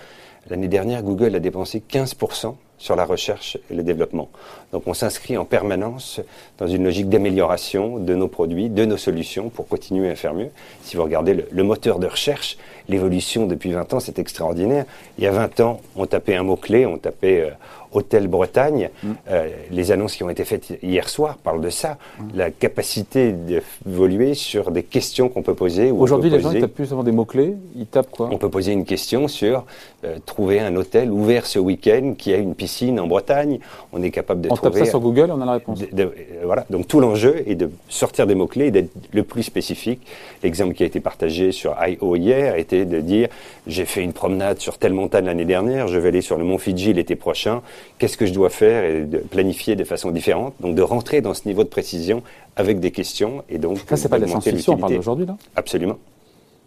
L'année 0.49 0.67
dernière, 0.67 1.03
Google 1.03 1.35
a 1.35 1.39
dépensé 1.39 1.83
15% 1.87 2.55
sur 2.79 2.95
la 2.95 3.05
recherche 3.05 3.57
et 3.69 3.75
le 3.75 3.83
développement. 3.83 4.29
Donc 4.71 4.83
on 4.87 4.93
s'inscrit 4.93 5.37
en 5.37 5.43
permanence 5.43 6.21
dans 6.57 6.67
une 6.67 6.85
logique 6.85 7.09
d'amélioration 7.09 7.99
de 7.99 8.15
nos 8.15 8.29
produits, 8.29 8.69
de 8.69 8.85
nos 8.85 8.95
solutions 8.97 9.49
pour 9.49 9.67
continuer 9.67 10.09
à 10.09 10.15
faire 10.15 10.33
mieux. 10.33 10.49
Si 10.81 10.95
vous 10.95 11.03
regardez 11.03 11.45
le, 11.51 11.63
moteur 11.63 11.99
de 11.99 12.07
recherche, 12.07 12.57
l'évolution 12.87 13.47
depuis 13.47 13.73
20 13.73 13.93
ans, 13.93 13.99
c'est 13.99 14.17
extraordinaire. 14.17 14.85
Il 15.17 15.25
y 15.25 15.27
a 15.27 15.31
20 15.31 15.59
ans, 15.59 15.81
on 15.97 16.05
tapait 16.05 16.35
un 16.35 16.43
mot-clé, 16.43 16.85
on 16.85 16.97
tapait 16.97 17.41
euh, 17.41 17.49
Hôtel 17.91 18.27
Bretagne. 18.27 18.89
Mm. 19.03 19.11
Euh, 19.29 19.49
les 19.71 19.91
annonces 19.91 20.15
qui 20.15 20.23
ont 20.23 20.29
été 20.29 20.45
faites 20.45 20.73
hier 20.81 21.09
soir 21.09 21.37
parlent 21.37 21.61
de 21.61 21.69
ça. 21.69 21.97
Mm. 22.19 22.23
La 22.35 22.49
capacité 22.49 23.33
d'évoluer 23.33 24.35
sur 24.35 24.71
des 24.71 24.83
questions 24.83 25.27
qu'on 25.27 25.43
peut 25.43 25.53
poser. 25.53 25.91
Aujourd'hui, 25.91 26.29
les 26.29 26.39
gens 26.39 26.53
ne 26.53 26.61
tapent 26.61 26.71
plus 26.71 26.85
seulement 26.85 27.03
des 27.03 27.11
mots-clés, 27.11 27.55
ils 27.75 27.87
tapent 27.87 28.11
quoi? 28.11 28.29
On 28.31 28.37
peut 28.39 28.49
poser 28.49 28.71
une 28.71 28.85
question 28.85 29.27
sur 29.27 29.65
euh, 30.03 30.17
trouver 30.25 30.59
un 30.59 30.75
hôtel 30.75 31.11
ouvert 31.11 31.45
ce 31.45 31.59
week-end 31.59 32.15
qui 32.17 32.33
a 32.33 32.37
une 32.37 32.55
piscine 32.55 32.99
en 32.99 33.07
Bretagne. 33.07 33.59
On 33.93 34.01
est 34.01 34.11
capable 34.11 34.41
de 34.41 34.49
on 34.49 34.55
trouver. 34.55 34.71
tape 34.71 34.85
ça 34.85 34.89
sur 34.89 34.99
Google, 34.99 35.29
on 35.31 35.41
a 35.41 35.45
la 35.45 35.53
réponse. 35.53 35.79
Euh, 35.97 36.09
voilà. 36.43 36.65
Donc 36.69 36.87
tout 36.87 36.99
l'enjeu 36.99 37.43
est 37.45 37.55
de 37.55 37.69
sortir 37.89 38.25
des 38.25 38.35
mots-clés 38.35 38.67
et 38.67 38.71
d'être 38.71 38.91
le 39.13 39.23
plus 39.23 39.43
spécifique. 39.43 40.01
L'exemple 40.41 40.73
qui 40.73 40.83
a 40.83 40.85
été 40.87 40.99
partagé 40.99 41.51
sur 41.51 41.75
I.O. 41.85 42.15
hier 42.15 42.55
était 42.55 42.85
de 42.85 43.01
dire 43.01 43.29
j'ai 43.67 43.85
fait 43.85 44.01
une 44.01 44.13
promenade 44.13 44.59
sur 44.59 44.77
telle 44.77 44.93
montagne 44.93 45.25
l'année 45.25 45.45
dernière, 45.45 45.87
je 45.87 45.99
vais 45.99 46.07
aller 46.07 46.21
sur 46.21 46.37
le 46.37 46.43
mont 46.43 46.57
Fidji 46.57 46.93
l'été 46.93 47.15
prochain 47.15 47.61
qu'est-ce 47.97 48.17
que 48.17 48.25
je 48.25 48.33
dois 48.33 48.49
faire 48.49 48.83
et 48.83 49.01
de 49.03 49.17
planifier 49.19 49.75
de 49.75 49.83
façon 49.83 50.11
différente? 50.11 50.55
Donc 50.59 50.75
de 50.75 50.81
rentrer 50.81 51.21
dans 51.21 51.33
ce 51.33 51.47
niveau 51.47 51.63
de 51.63 51.69
précision 51.69 52.23
avec 52.55 52.79
des 52.79 52.91
questions 52.91 53.43
et 53.49 53.57
donc. 53.57 53.79
Ça, 53.87 53.97
c'est 53.97 54.09
pas 54.09 54.17
de 54.17 54.23
la 54.23 54.29
science-fiction, 54.29 54.73
on 54.73 54.77
parle 54.77 54.95
d'aujourd'hui, 54.95 55.25
là 55.25 55.37
Absolument. 55.55 55.97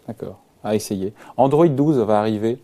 D'accord. 0.06 0.38
À 0.64 0.74
essayer. 0.74 1.12
Android 1.36 1.66
12 1.66 1.98
va 1.98 2.20
arriver 2.20 2.58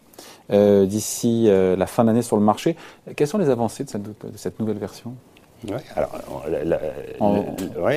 euh, 0.52 0.87
d'ici 0.87 1.47
euh, 1.49 1.76
la 1.76 1.87
fin 1.87 2.05
d'année 2.05 2.23
sur 2.23 2.37
le 2.37 2.43
marché. 2.43 2.76
Quelles 3.17 3.28
sont 3.28 3.38
les 3.38 3.50
avancées 3.50 3.85
de 3.85 3.90
cette, 3.90 4.02
de 4.02 4.37
cette 4.37 4.61
nouvelle 4.61 4.78
version? 4.78 5.14
Alors, 5.96 6.10
en, 7.18 7.44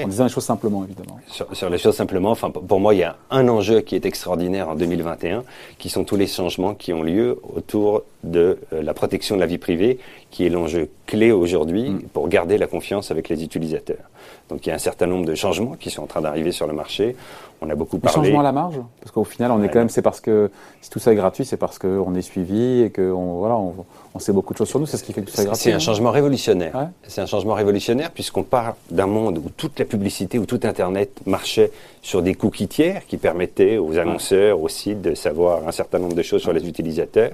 disant 0.08 0.24
les 0.24 0.30
choses 0.30 0.46
simplement, 0.46 0.84
évidemment. 0.84 1.20
Sur, 1.28 1.70
les 1.70 1.78
choses 1.78 1.96
simplement, 1.96 2.32
enfin, 2.32 2.50
pour 2.50 2.80
moi, 2.80 2.96
il 2.96 3.00
y 3.00 3.04
a 3.04 3.18
un 3.30 3.48
enjeu 3.48 3.82
qui 3.82 3.96
est 3.96 4.06
extraordinaire 4.06 4.70
en 4.70 4.76
2021, 4.76 5.44
qui 5.78 5.90
sont 5.90 6.04
tous 6.04 6.16
les 6.16 6.28
changements 6.28 6.74
qui 6.74 6.92
ont 6.92 7.04
lieu 7.04 7.40
autour 7.56 8.04
de 8.24 8.60
euh, 8.74 8.82
la 8.82 8.94
protection 8.94 9.36
de 9.36 9.42
la 9.42 9.46
vie 9.46 9.60
privée, 9.60 10.00
qui 10.32 10.46
est 10.46 10.50
l'enjeu 10.50 10.90
clé 11.06 11.32
aujourd'hui 11.32 11.92
mm. 11.92 12.02
pour 12.14 12.28
garder 12.30 12.58
la 12.58 12.68
confiance 12.68 13.12
avec 13.12 13.30
les 13.30 13.44
utilisateurs. 13.44 14.10
Donc 14.50 14.66
il 14.66 14.70
y 14.70 14.72
a 14.72 14.76
un 14.76 14.80
certain 14.80 15.08
nombre 15.08 15.26
de 15.26 15.36
changements 15.36 15.76
qui 15.80 15.90
sont 15.90 16.04
en 16.04 16.08
train 16.08 16.22
d'arriver 16.22 16.52
sur 16.52 16.68
le 16.68 16.74
marché. 16.74 17.16
On 17.62 17.70
a 17.70 17.76
beaucoup 17.76 18.00
parlé. 18.00 18.16
Changement 18.16 18.42
à 18.42 18.44
la 18.44 18.52
marge 18.52 18.82
Parce 19.00 19.12
qu'au 19.12 19.24
final, 19.24 19.52
on 19.52 19.64
est 19.64 19.70
quand 19.70 19.80
même, 19.80 19.90
c'est 19.90 20.02
parce 20.02 20.20
que 20.20 20.52
si 20.82 20.90
tout 20.90 21.00
ça 21.00 21.14
est 21.14 21.16
gratuit, 21.16 21.46
c'est 21.46 21.58
parce 21.58 21.78
qu'on 21.80 22.16
est 22.16 22.22
suivi 22.22 22.82
et 22.82 22.92
voilà, 22.98 23.56
on, 23.58 24.11
sait 24.20 24.34
beaucoup 24.34 24.54
de 24.54 24.58
choses 24.58 24.70
sur 24.70 24.80
nous. 24.80 24.86
C'est 24.86 24.98
ce 24.98 25.04
qui 25.04 25.14
fait 25.14 25.22
que 25.22 25.30
tout 25.30 25.36
ça 25.36 25.44
est 25.44 25.46
gratuit. 25.46 25.64
C'est 25.64 25.74
un 25.74 25.80
changement 25.80 26.12
révolutionnaire. 26.12 26.90
C'est 27.08 27.22
un 27.22 27.26
changement 27.26 27.54
révolutionnaire 27.54 28.12
puisqu'on 28.12 28.44
part 28.44 28.76
d'un 28.90 29.08
monde 29.08 29.38
où 29.38 29.50
toute 29.56 29.80
la 29.80 29.86
publicité, 29.86 30.40
où 30.40 30.46
tout 30.46 30.60
Internet 30.64 31.22
marchait 31.26 31.72
sur 32.02 32.22
des 32.22 32.36
cookies 32.36 32.68
tiers 32.68 33.06
qui 33.08 33.18
permettaient 33.18 33.78
aux 33.78 33.98
annonceurs, 33.98 34.62
aux 34.62 34.70
sites 34.70 35.02
de 35.02 35.16
savoir 35.16 35.68
un 35.68 35.72
certain 35.72 36.00
nombre 36.00 36.16
de 36.16 36.24
choses 36.24 36.42
sur 36.42 36.54
les 36.54 36.68
utilisateurs, 36.68 37.32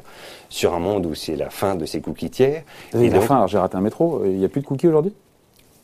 sur 0.49 0.73
un 0.73 0.79
monde 0.79 1.05
où 1.05 1.15
c'est 1.15 1.35
la 1.35 1.49
fin 1.49 1.75
de 1.75 1.85
ces 1.85 2.01
cookies 2.01 2.29
tiers. 2.29 2.63
Et 2.93 3.09
la 3.09 3.21
fin, 3.21 3.47
j'ai 3.47 3.57
raté 3.57 3.77
un 3.77 3.81
métro, 3.81 4.23
il 4.25 4.37
n'y 4.37 4.45
a 4.45 4.49
plus 4.49 4.61
de 4.61 4.67
cookies 4.67 4.87
aujourd'hui? 4.87 5.13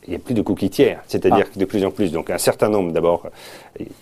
Il 0.06 0.10
n'y 0.10 0.16
a 0.16 0.18
plus 0.18 0.34
de 0.34 0.42
cookies 0.42 0.70
tiers, 0.70 1.02
c'est-à-dire 1.06 1.46
ah. 1.48 1.58
de 1.58 1.64
plus 1.64 1.84
en 1.84 1.90
plus, 1.90 2.12
donc 2.12 2.30
un 2.30 2.38
certain 2.38 2.68
nombre 2.68 2.92
d'abord, 2.92 3.26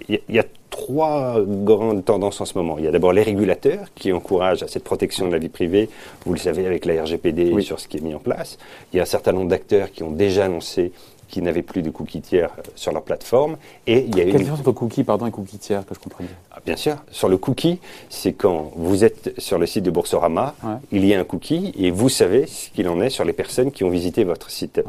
il 0.08 0.20
y, 0.28 0.38
a 0.38 0.44
trois 0.70 1.36
grandes 1.46 2.04
tendances 2.04 2.40
en 2.40 2.44
ce 2.44 2.58
moment. 2.58 2.76
Il 2.78 2.84
y 2.84 2.88
a 2.88 2.90
d'abord 2.90 3.12
les 3.12 3.22
régulateurs 3.22 3.86
qui 3.94 4.12
encouragent 4.12 4.62
à 4.62 4.68
cette 4.68 4.84
protection 4.84 5.26
de 5.28 5.32
la 5.32 5.38
vie 5.38 5.48
privée, 5.48 5.88
vous 6.26 6.32
le 6.32 6.38
savez 6.38 6.66
avec 6.66 6.84
la 6.86 7.02
RGPD 7.02 7.60
sur 7.62 7.78
ce 7.78 7.88
qui 7.88 7.98
est 7.98 8.00
mis 8.00 8.14
en 8.14 8.18
place. 8.18 8.58
Il 8.92 8.96
y 8.96 9.00
a 9.00 9.02
un 9.02 9.06
certain 9.06 9.32
nombre 9.32 9.48
d'acteurs 9.48 9.92
qui 9.92 10.02
ont 10.02 10.10
déjà 10.10 10.46
annoncé 10.46 10.92
qu'ils 11.32 11.42
n'avaient 11.42 11.62
plus 11.62 11.82
de 11.82 11.90
cookies 11.90 12.20
tiers 12.20 12.50
euh, 12.58 12.62
sur 12.76 12.92
leur 12.92 13.02
plateforme. 13.02 13.56
Et 13.86 14.04
il 14.06 14.14
y 14.16 14.20
a 14.20 14.24
Quelle 14.24 14.34
une... 14.34 14.38
différence 14.38 14.60
entre 14.60 14.72
cookies 14.72 15.02
pardon, 15.02 15.26
et 15.26 15.30
cookies 15.30 15.58
tiers 15.58 15.84
que 15.84 15.94
je 15.94 15.98
comprends 15.98 16.24
ah, 16.52 16.60
Bien 16.64 16.76
sûr. 16.76 16.96
Sur 17.10 17.28
le 17.28 17.38
cookie, 17.38 17.80
c'est 18.10 18.34
quand 18.34 18.70
vous 18.76 19.02
êtes 19.02 19.32
sur 19.38 19.58
le 19.58 19.66
site 19.66 19.82
de 19.82 19.90
Boursorama, 19.90 20.54
il 20.92 21.06
y 21.06 21.14
a 21.14 21.18
un 21.18 21.24
cookie 21.24 21.72
et 21.76 21.90
vous 21.90 22.10
savez 22.10 22.46
ce 22.46 22.68
qu'il 22.70 22.86
en 22.86 23.00
est 23.00 23.08
sur 23.08 23.24
les 23.24 23.32
personnes 23.32 23.72
qui 23.72 23.82
ont 23.82 23.88
visité 23.90 24.24
votre 24.24 24.50
site. 24.50 24.82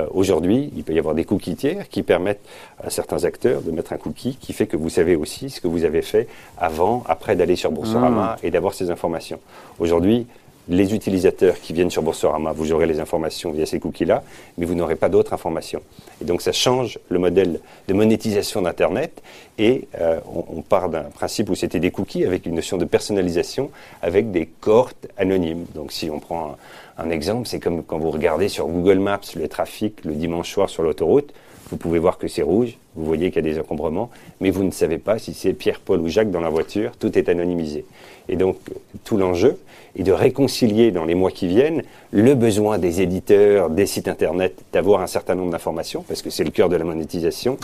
Euh, 0.00 0.06
aujourd'hui, 0.12 0.72
il 0.76 0.84
peut 0.84 0.92
y 0.92 0.98
avoir 0.98 1.14
des 1.14 1.24
cookies 1.24 1.56
tiers 1.56 1.88
qui 1.88 2.02
permettent 2.02 2.44
à 2.82 2.90
certains 2.90 3.24
acteurs 3.24 3.62
de 3.62 3.70
mettre 3.70 3.92
un 3.92 3.98
cookie 3.98 4.36
qui 4.40 4.52
fait 4.52 4.66
que 4.66 4.76
vous 4.76 4.90
savez 4.90 5.16
aussi 5.16 5.50
ce 5.50 5.60
que 5.60 5.68
vous 5.68 5.84
avez 5.84 6.02
fait 6.02 6.28
avant, 6.58 7.02
après 7.06 7.36
d'aller 7.36 7.56
sur 7.56 7.70
Boursorama 7.70 8.36
ah. 8.36 8.40
et 8.42 8.50
d'avoir 8.50 8.74
ces 8.74 8.90
informations. 8.90 9.40
Aujourd'hui, 9.78 10.26
les 10.68 10.94
utilisateurs 10.94 11.60
qui 11.60 11.72
viennent 11.72 11.90
sur 11.90 12.02
Boursorama, 12.02 12.52
vous 12.52 12.72
aurez 12.72 12.86
les 12.86 13.00
informations 13.00 13.52
via 13.52 13.66
ces 13.66 13.78
cookies-là, 13.80 14.22
mais 14.56 14.66
vous 14.66 14.74
n'aurez 14.74 14.96
pas 14.96 15.08
d'autres 15.08 15.32
informations. 15.32 15.82
Et 16.20 16.24
donc 16.24 16.42
ça 16.42 16.52
change 16.52 16.98
le 17.08 17.18
modèle 17.18 17.60
de 17.88 17.94
monétisation 17.94 18.62
d'Internet 18.62 19.22
et 19.58 19.86
euh, 20.00 20.20
on, 20.26 20.62
part 20.62 20.88
d'un 20.88 21.02
principe 21.02 21.50
où 21.50 21.54
c'était 21.54 21.80
des 21.80 21.90
cookies 21.90 22.24
avec 22.24 22.46
une 22.46 22.54
notion 22.54 22.78
de 22.78 22.84
personnalisation 22.84 23.70
avec 24.02 24.30
des 24.30 24.46
cohortes 24.46 25.06
anonymes. 25.18 25.66
Donc 25.74 25.92
si 25.92 26.10
on 26.10 26.18
prend 26.18 26.56
un, 26.98 27.10
exemple, 27.10 27.46
c'est 27.46 27.60
comme 27.60 27.82
quand 27.82 27.98
vous 27.98 28.10
regardez 28.10 28.48
sur 28.48 28.66
Google 28.66 28.98
Maps 28.98 29.20
le 29.36 29.48
trafic 29.48 30.04
le 30.04 30.12
dimanche 30.12 30.50
soir 30.50 30.70
sur 30.70 30.82
l'autoroute, 30.82 31.32
vous 31.70 31.76
pouvez 31.76 31.98
voir 31.98 32.18
que 32.18 32.28
c'est 32.28 32.42
rouge, 32.42 32.76
vous 32.96 33.04
voyez 33.04 33.30
qu'il 33.30 33.44
y 33.44 33.50
a 33.50 33.52
des 33.52 33.60
encombrements, 33.60 34.10
mais 34.40 34.50
vous 34.50 34.64
ne 34.64 34.70
savez 34.70 34.98
pas 34.98 35.18
si 35.18 35.34
c'est 35.34 35.52
Pierre, 35.52 35.80
Paul 35.80 36.00
ou 36.00 36.08
Jacques 36.08 36.30
dans 36.30 36.40
la 36.40 36.50
voiture, 36.50 36.92
tout 36.96 37.16
est 37.18 37.28
anonymisé. 37.28 37.84
Et 38.28 38.36
donc 38.36 38.56
tout 39.04 39.16
l'enjeu 39.16 39.58
est 39.96 40.02
de 40.02 40.12
réconcilier 40.12 40.90
dans 40.90 41.04
les 41.04 41.14
mois 41.14 41.30
qui 41.30 41.46
viennent 41.46 41.82
le 42.10 42.34
besoin 42.34 42.78
des 42.78 43.00
éditeurs, 43.00 43.70
des 43.70 43.86
sites 43.86 44.08
Internet 44.08 44.56
d'avoir 44.72 45.00
un 45.02 45.06
certain 45.06 45.34
nombre 45.34 45.52
d'informations, 45.52 46.04
parce 46.06 46.22
que 46.22 46.30
c'est 46.30 46.44
le 46.44 46.50
cœur 46.50 46.68
de 46.68 46.76
la 46.76 46.84
monétisation, 46.84 47.58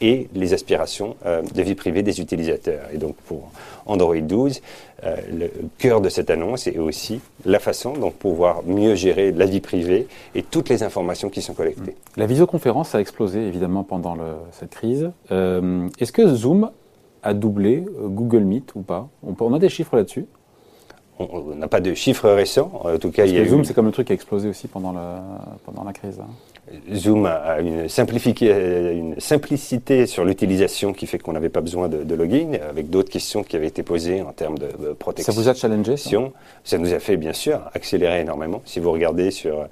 et 0.00 0.28
les 0.34 0.52
aspirations 0.52 1.16
euh, 1.26 1.42
de 1.42 1.62
vie 1.62 1.74
privée 1.74 2.02
des 2.02 2.20
utilisateurs. 2.20 2.88
Et 2.92 2.98
donc 2.98 3.16
pour 3.26 3.50
Android 3.86 4.16
12, 4.16 4.60
euh, 5.04 5.16
le 5.32 5.50
cœur 5.78 6.00
de 6.00 6.08
cette 6.08 6.30
annonce 6.30 6.66
est 6.66 6.78
aussi 6.78 7.20
la 7.44 7.58
façon 7.58 7.92
dont 7.92 8.10
pouvoir 8.10 8.62
mieux 8.64 8.94
gérer 8.94 9.32
la 9.32 9.46
vie 9.46 9.60
privée 9.60 10.06
et 10.34 10.42
toutes 10.42 10.68
les 10.68 10.82
informations 10.82 11.28
qui 11.28 11.42
sont 11.42 11.54
collectées. 11.54 11.94
La 12.16 12.26
visioconférence 12.26 12.94
a 12.94 13.00
explosé 13.00 13.40
évidemment 13.40 13.84
pendant 13.84 14.16
cette 14.52 14.74
crise. 14.76 15.10
Euh, 15.32 15.88
est-ce 15.98 16.12
que 16.12 16.26
Zoom 16.26 16.70
a 17.22 17.34
doublé 17.34 17.84
Google 17.98 18.44
Meet 18.44 18.74
ou 18.74 18.82
pas 18.82 19.08
on 19.22 19.52
a 19.54 19.58
des 19.58 19.68
chiffres 19.68 19.96
là-dessus 19.96 20.26
on 21.18 21.54
n'a 21.54 21.66
pas 21.66 21.80
de 21.80 21.94
chiffres 21.94 22.28
récents. 22.28 22.70
En 22.84 22.98
tout 22.98 23.10
cas, 23.10 23.24
il 23.24 23.34
y 23.34 23.38
a 23.38 23.44
Zoom, 23.46 23.64
c'est 23.64 23.72
comme 23.72 23.86
le 23.86 23.92
truc 23.92 24.08
qui 24.08 24.12
a 24.12 24.14
explosé 24.14 24.50
aussi 24.50 24.68
pendant 24.68 24.92
la, 24.92 25.22
pendant 25.64 25.82
la 25.82 25.94
crise. 25.94 26.20
Hein. 26.20 26.28
Zoom 26.92 27.26
a 27.26 27.60
une, 27.60 27.86
une 27.86 29.20
simplicité 29.20 30.06
sur 30.06 30.24
l'utilisation 30.24 30.92
qui 30.92 31.06
fait 31.06 31.18
qu'on 31.18 31.32
n'avait 31.32 31.48
pas 31.48 31.60
besoin 31.60 31.88
de, 31.88 32.14
login, 32.14 32.58
avec 32.68 32.90
d'autres 32.90 33.10
questions 33.10 33.44
qui 33.44 33.54
avaient 33.54 33.68
été 33.68 33.82
posées 33.82 34.22
en 34.22 34.32
termes 34.32 34.58
de, 34.58 34.92
protection. 34.98 35.32
Ça 35.32 35.40
vous 35.40 35.48
a 35.48 35.54
challengé 35.54 35.96
ça, 35.96 36.10
ça 36.64 36.78
nous 36.78 36.92
a 36.92 36.98
fait, 36.98 37.16
bien 37.16 37.32
sûr, 37.32 37.60
accélérer 37.74 38.20
énormément. 38.20 38.62
Si 38.64 38.80
vous 38.80 38.90
regardez 38.90 39.30
sur 39.30 39.60
euh, 39.60 39.66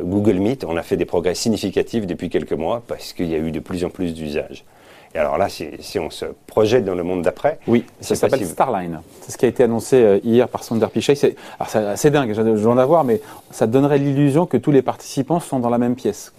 Google 0.00 0.38
Meet, 0.38 0.64
on 0.64 0.76
a 0.76 0.82
fait 0.82 0.96
des 0.96 1.04
progrès 1.04 1.34
significatifs 1.34 2.06
depuis 2.06 2.28
quelques 2.28 2.52
mois 2.52 2.82
parce 2.86 3.12
qu'il 3.12 3.28
y 3.28 3.34
a 3.34 3.38
eu 3.38 3.50
de 3.50 3.60
plus 3.60 3.84
en 3.84 3.90
plus 3.90 4.14
d'usages. 4.14 4.64
Et 5.14 5.18
alors 5.18 5.38
là, 5.38 5.48
si, 5.48 5.98
on 5.98 6.08
se 6.08 6.24
projette 6.46 6.84
dans 6.84 6.94
le 6.94 7.02
monde 7.02 7.22
d'après, 7.22 7.58
oui, 7.66 7.84
ça 8.00 8.14
s'appelle 8.14 8.46
Starline. 8.46 9.00
C'est 9.22 9.32
ce 9.32 9.38
qui 9.38 9.44
a 9.44 9.48
été 9.48 9.64
annoncé 9.64 9.96
euh, 9.96 10.20
hier 10.22 10.48
par 10.48 10.62
Sundar 10.62 10.90
Pichai. 10.90 11.16
C'est, 11.16 11.34
assez 11.58 12.10
dingue, 12.10 12.32
je 12.32 12.42
viens 12.42 12.74
d'avoir, 12.76 13.02
mais 13.02 13.20
ça 13.50 13.66
donnerait 13.66 13.98
l'illusion 13.98 14.46
que 14.46 14.56
tous 14.56 14.70
les 14.70 14.82
participants 14.82 15.40
sont 15.40 15.58
dans 15.58 15.70
la 15.70 15.78
même 15.78 15.96
pièce. 15.96 16.32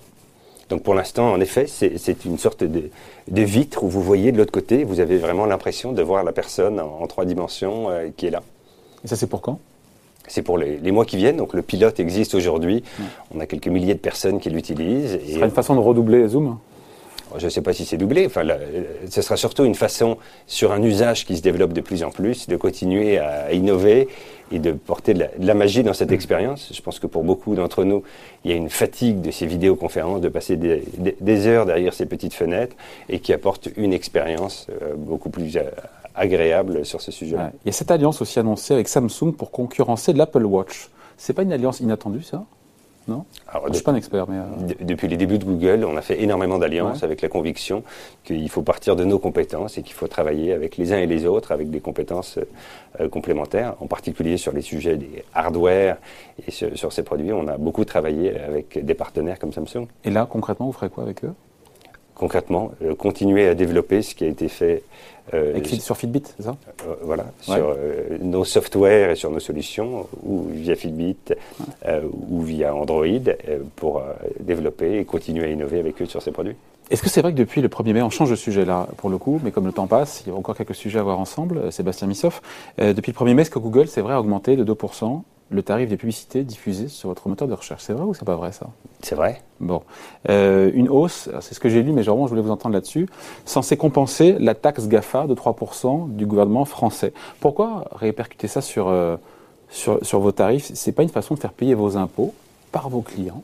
Donc 0.70 0.84
pour 0.84 0.94
l'instant, 0.94 1.34
en 1.34 1.42
effet, 1.42 1.66
c'est 1.68 2.24
une 2.24 2.38
sorte 2.38 2.64
de, 2.64 2.90
vitre 3.28 3.84
où 3.84 3.90
vous 3.90 4.02
voyez 4.02 4.32
de 4.32 4.38
l'autre 4.38 4.54
côté, 4.54 4.86
vous 4.86 5.02
avez 5.02 5.18
vraiment 5.18 5.46
l'impression 5.46 5.92
de 5.92 6.02
voir 6.02 6.24
la 6.24 6.32
personne 6.32 6.80
en, 6.80 7.06
trois 7.08 7.26
dimensions 7.26 7.90
euh, 7.90 8.08
qui 8.16 8.28
est 8.28 8.32
là. 8.32 8.42
Et 9.04 9.10
ça, 9.10 9.18
c'est 9.18 9.28
pour 9.28 9.42
quand? 9.42 9.60
C'est 10.28 10.44
pour 10.44 10.58
les, 10.58 10.92
mois 10.92 11.04
qui 11.04 11.18
viennent. 11.18 11.36
Donc 11.36 11.54
le 11.54 11.62
pilote 11.62 12.00
existe 12.00 12.36
aujourd'hui. 12.36 12.86
On 13.36 13.42
a 13.42 13.46
quelques 13.46 13.68
milliers 13.68 13.96
de 13.96 14.00
personnes 14.00 14.40
qui 14.40 14.50
l'utilisent. 14.50 15.20
Ce 15.26 15.34
serait 15.34 15.46
une 15.46 15.52
façon 15.52 15.76
de 15.76 15.82
redoubler 15.82 16.26
Zoom 16.30 16.58
je 17.38 17.46
ne 17.46 17.50
sais 17.50 17.62
pas 17.62 17.74
si 17.74 17.86
c'est 17.86 17.98
doublé, 17.98 18.26
enfin, 18.26 18.44
ce 19.10 19.22
sera 19.22 19.38
surtout 19.38 19.66
une 19.66 19.76
façon, 19.76 20.18
sur 20.48 20.72
un 20.72 20.82
usage 20.82 21.26
qui 21.26 21.38
se 21.38 21.42
développe 21.42 21.74
de 21.74 21.82
plus 21.82 22.04
en 22.04 22.12
plus, 22.12 22.48
de 22.48 22.56
continuer 22.56 23.18
à 23.18 23.54
innover 23.54 24.08
et 24.52 24.60
de 24.60 24.72
porter 24.72 25.14
de 25.14 25.26
la, 25.40 25.54
magie 25.54 25.84
dans 25.84 25.94
cette 25.94 26.12
mm. 26.12 26.16
expérience. 26.16 26.72
Je 26.74 26.82
pense 26.82 27.00
que 27.00 27.08
pour 27.08 27.24
beaucoup 27.24 27.56
d'entre 27.56 27.84
nous, 27.84 28.04
il 28.44 28.52
y 28.52 28.54
a 28.54 28.58
une 28.58 28.70
fatigue 28.70 29.22
de 29.22 29.32
ces 29.32 29.46
vidéoconférences, 29.46 30.22
de 30.22 30.30
passer 30.30 30.58
des, 30.58 31.48
heures 31.48 31.66
derrière 31.66 31.94
ces 31.94 32.06
petites 32.06 32.34
fenêtres 32.34 32.76
et 33.10 33.20
qui 33.20 33.34
apporte 33.34 33.70
une 33.78 33.94
expérience 33.94 34.68
euh, 34.70 34.94
beaucoup 34.96 35.30
plus 35.30 35.56
euh, 35.58 35.64
agréable 36.16 36.86
sur 36.86 37.02
ce 37.02 37.12
sujet. 37.12 37.38
Il 37.64 37.68
y 37.68 37.70
a 37.70 37.74
cette 37.74 37.92
alliance 37.92 38.22
aussi 38.22 38.40
annoncée 38.40 38.74
avec 38.74 38.88
Samsung 38.88 39.34
pour 39.38 39.52
concurrencer 39.52 40.14
l'Apple 40.14 40.46
Watch. 40.46 40.90
C'est 41.18 41.34
pas 41.34 41.44
une 41.44 41.54
alliance 41.54 41.80
inattendue, 41.80 42.24
ça? 42.24 42.44
Non 43.08 43.26
Je 43.64 43.70
ne 43.70 43.74
suis 43.74 43.84
pas 43.84 43.92
un 43.92 43.96
expert, 43.96 44.30
mais... 44.30 44.38
Euh, 44.38 44.74
depuis 44.82 45.08
les 45.08 45.18
débuts 45.18 45.40
de 45.40 45.46
Google, 45.46 45.86
on 45.86 45.98
a 45.98 46.02
fait 46.02 46.22
énormément 46.22 46.58
d'alliances 46.58 47.04
avec 47.04 47.22
la 47.22 47.30
conviction 47.30 47.84
qu'il 48.24 48.50
faut 48.50 48.62
partir 48.62 48.96
de 48.96 49.04
nos 49.04 49.20
compétences 49.20 49.78
et 49.78 49.84
qu'il 49.84 49.94
faut 49.94 50.08
travailler 50.08 50.54
avec 50.54 50.78
les 50.78 50.94
uns 50.94 50.98
et 50.98 51.08
les 51.08 51.26
autres, 51.26 51.52
avec 51.52 51.70
des 51.70 51.80
compétences 51.80 52.40
euh, 53.00 53.10
complémentaires, 53.10 53.76
en 53.80 53.88
particulier 53.88 54.38
sur 54.38 54.52
les 54.52 54.62
sujets 54.62 54.98
des 54.98 55.24
hardware 55.34 55.98
et 56.48 56.52
sur, 56.52 56.94
ces 56.94 57.04
produits. 57.04 57.32
On 57.34 57.48
a 57.48 57.58
beaucoup 57.58 57.86
travaillé 57.86 58.40
avec 58.40 58.84
des 58.84 58.94
partenaires 58.94 59.40
comme 59.40 59.52
Samsung. 59.52 59.88
Et 60.04 60.10
là, 60.10 60.28
concrètement, 60.30 60.68
vous 60.68 60.74
ferez 60.74 60.90
quoi 60.90 61.04
avec 61.04 61.24
eux? 61.24 61.34
Concrètement, 62.22 62.72
euh, 62.84 62.94
continuer 62.94 63.48
à 63.48 63.56
développer 63.56 64.04
ce 64.04 64.14
qui 64.14 64.24
a 64.24 64.28
été 64.28 64.48
fait. 64.48 64.84
Euh, 65.34 65.60
sur 65.80 65.98
Fitbit, 65.98 66.24
c'est 66.38 66.44
ça? 66.44 66.56
Euh, 66.88 66.94
Voilà, 67.02 67.26
sur 67.42 67.76
nos 68.22 68.44
softwares 68.44 69.10
et 69.12 69.16
sur 69.16 69.32
nos 69.32 69.40
solutions, 69.40 70.08
ou 70.24 70.46
via 70.52 70.76
Fitbit, 70.76 71.18
ou 72.30 72.42
via 72.42 72.76
Android, 72.76 73.06
pour 73.76 74.04
développer 74.40 75.00
et 75.00 75.06
continuer 75.06 75.46
à 75.46 75.50
innover 75.50 75.80
avec 75.80 76.02
eux 76.02 76.06
sur 76.06 76.22
ces 76.22 76.32
produits. 76.32 76.56
Est-ce 76.92 77.02
que 77.02 77.10
c'est 77.10 77.22
vrai 77.22 77.32
que 77.32 77.38
depuis 77.38 77.62
le 77.62 77.70
1er 77.70 77.94
mai, 77.94 78.02
on 78.02 78.10
change 78.10 78.30
de 78.30 78.36
sujet 78.36 78.66
là 78.66 78.88
pour 78.98 79.10
le 79.10 79.18
coup, 79.18 79.40
mais 79.44 79.52
comme 79.52 79.66
le 79.66 79.72
temps 79.72 79.88
passe, 79.88 80.24
il 80.26 80.30
y 80.30 80.36
a 80.36 80.38
encore 80.38 80.56
quelques 80.56 80.76
sujets 80.76 81.00
à 81.00 81.04
voir 81.04 81.20
ensemble, 81.20 81.72
Sébastien 81.72 82.08
Missoff. 82.08 82.42
depuis 82.78 83.14
le 83.14 83.18
1er 83.18 83.34
mai, 83.34 83.42
est-ce 83.44 83.52
que 83.52 83.60
Google, 83.60 83.88
c'est 83.88 84.02
vrai, 84.02 84.14
a 84.14 84.20
augmenté 84.20 84.56
de 84.58 84.64
2% 84.64 85.24
le 85.52 85.62
tarif 85.64 85.90
des 85.90 85.98
publicités 85.98 86.44
diffusées 86.44 86.88
sur 86.88 87.10
votre 87.10 87.28
moteur 87.28 87.48
de 87.48 87.54
recherche. 87.54 87.84
C'est 87.84 87.94
vrai 87.94 88.04
ou 88.04 88.14
c'est 88.14 88.26
pas 88.26 88.36
vrai 88.36 88.52
ça? 88.52 88.68
C'est 89.02 89.16
vrai. 89.16 89.42
Bon. 89.60 89.84
Euh, 90.30 90.72
une 90.74 90.90
hausse, 90.90 91.30
c'est 91.42 91.54
ce 91.54 91.60
que 91.60 91.70
j'ai 91.70 91.84
lu, 91.84 91.92
mais 91.92 92.02
vraiment 92.02 92.26
je 92.26 92.30
voulais 92.30 92.42
vous 92.42 92.52
entendre 92.52 92.74
là-dessus, 92.74 93.08
censée 93.46 93.78
compenser 93.78 94.38
la 94.40 94.56
taxe 94.56 94.88
GAFA 94.88 95.28
de 95.28 95.36
3% 95.36 96.16
du 96.16 96.26
gouvernement 96.26 96.66
français. 96.66 97.14
Pourquoi 97.40 97.86
répercuter 97.92 98.48
ça 98.48 98.62
sur, 98.62 98.88
euh, 98.88 99.18
sur, 99.70 100.04
sur 100.06 100.20
vos 100.20 100.32
tarifs? 100.32 100.72
C'est 100.74 100.94
pas 100.94 101.04
une 101.04 101.10
façon 101.10 101.36
de 101.36 101.40
faire 101.40 101.54
payer 101.54 101.76
vos 101.76 101.98
impôts 101.98 102.34
par 102.72 102.90
vos 102.90 103.02
clients 103.02 103.44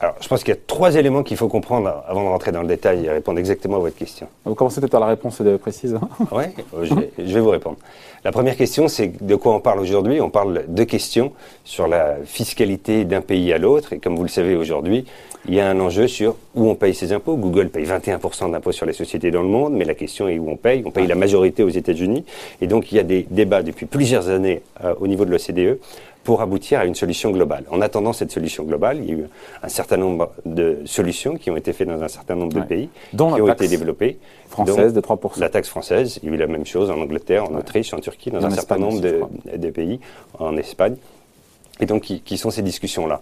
Alors, 0.00 0.16
je 0.20 0.26
pense 0.26 0.42
qu'il 0.42 0.52
y 0.52 0.56
a 0.56 0.60
trois 0.66 0.96
éléments 0.96 1.22
qu'il 1.22 1.36
faut 1.36 1.48
comprendre 1.48 2.02
avant 2.08 2.24
de 2.24 2.28
rentrer 2.28 2.50
dans 2.50 2.62
le 2.62 2.68
détail 2.68 3.06
et 3.06 3.10
répondre 3.10 3.38
exactement 3.38 3.76
à 3.76 3.80
votre 3.80 3.96
question. 3.96 4.26
Vous 4.44 4.54
commencez 4.54 4.80
peut-être 4.80 4.92
par 4.92 5.00
la 5.00 5.06
réponse 5.06 5.40
précise. 5.60 5.96
oui, 6.32 6.44
je, 6.82 6.94
je, 7.18 7.34
vais 7.34 7.40
vous 7.40 7.50
répondre. 7.50 7.76
La 8.24 8.32
première 8.32 8.56
question, 8.56 8.88
c'est 8.88 9.24
de 9.24 9.34
quoi 9.36 9.54
on 9.54 9.60
parle 9.60 9.78
aujourd'hui? 9.80 10.20
On 10.20 10.30
parle 10.30 10.64
de 10.66 10.84
questions 10.84 11.32
sur 11.64 11.86
la 11.86 12.16
fiscalité 12.24 13.04
d'un 13.04 13.20
pays 13.20 13.52
à 13.52 13.58
l'autre. 13.58 13.92
Et 13.92 13.98
comme 13.98 14.16
vous 14.16 14.22
le 14.22 14.28
savez 14.28 14.56
aujourd'hui, 14.56 15.04
il 15.48 15.54
y 15.54 15.60
a 15.60 15.68
un 15.68 15.80
enjeu 15.80 16.06
sur 16.06 16.36
où 16.54 16.68
on 16.68 16.76
paye 16.76 16.94
ses 16.94 17.12
impôts. 17.12 17.36
Google 17.36 17.68
paye 17.68 17.84
21% 17.84 18.52
d'impôts 18.52 18.72
sur 18.72 18.86
les 18.86 18.92
sociétés 18.92 19.30
dans 19.32 19.42
le 19.42 19.48
monde, 19.48 19.74
mais 19.74 19.84
la 19.84 19.94
question 19.94 20.28
est 20.28 20.38
où 20.38 20.48
on 20.48 20.56
paye. 20.56 20.82
On 20.86 20.92
paye 20.92 21.06
la 21.06 21.16
majorité 21.16 21.64
aux 21.64 21.68
États-Unis. 21.68 22.24
Et 22.60 22.68
donc, 22.68 22.92
il 22.92 22.96
y 22.96 23.00
a 23.00 23.02
des 23.02 23.26
débats 23.28 23.62
depuis 23.62 23.86
plusieurs 23.86 24.28
années 24.28 24.62
euh, 24.84 24.94
au 25.00 25.08
niveau 25.08 25.24
de 25.24 25.30
l'OCDE 25.30 25.78
pour 26.24 26.40
aboutir 26.40 26.80
à 26.80 26.84
une 26.84 26.94
solution 26.94 27.30
globale. 27.30 27.64
En 27.70 27.80
attendant 27.80 28.12
cette 28.12 28.30
solution 28.30 28.64
globale, 28.64 28.98
il 28.98 29.04
y 29.04 29.10
a 29.10 29.14
eu 29.14 29.24
un 29.62 29.68
certain 29.68 29.96
nombre 29.96 30.32
de 30.44 30.78
solutions 30.84 31.36
qui 31.36 31.50
ont 31.50 31.56
été 31.56 31.72
faites 31.72 31.88
dans 31.88 32.02
un 32.02 32.08
certain 32.08 32.34
nombre 32.34 32.52
de 32.52 32.60
pays, 32.60 32.88
dont 33.12 33.34
qui 33.34 33.40
ont 33.40 33.48
été 33.48 33.68
développées. 33.68 34.18
Française 34.48 34.92
de 34.92 35.00
3%. 35.00 35.40
La 35.40 35.48
taxe 35.48 35.68
française, 35.68 36.20
il 36.22 36.28
y 36.28 36.32
a 36.32 36.34
eu 36.34 36.38
la 36.38 36.46
même 36.46 36.66
chose 36.66 36.90
en 36.90 37.00
Angleterre, 37.00 37.50
en 37.50 37.54
Autriche, 37.54 37.92
en 37.94 38.00
Turquie, 38.00 38.30
dans 38.30 38.44
un 38.44 38.50
certain 38.50 38.78
nombre 38.78 39.00
de, 39.00 39.70
pays, 39.70 39.98
en 40.38 40.56
Espagne. 40.56 40.96
Et 41.80 41.86
donc, 41.86 42.02
qui, 42.02 42.38
sont 42.38 42.50
ces 42.50 42.62
discussions-là? 42.62 43.20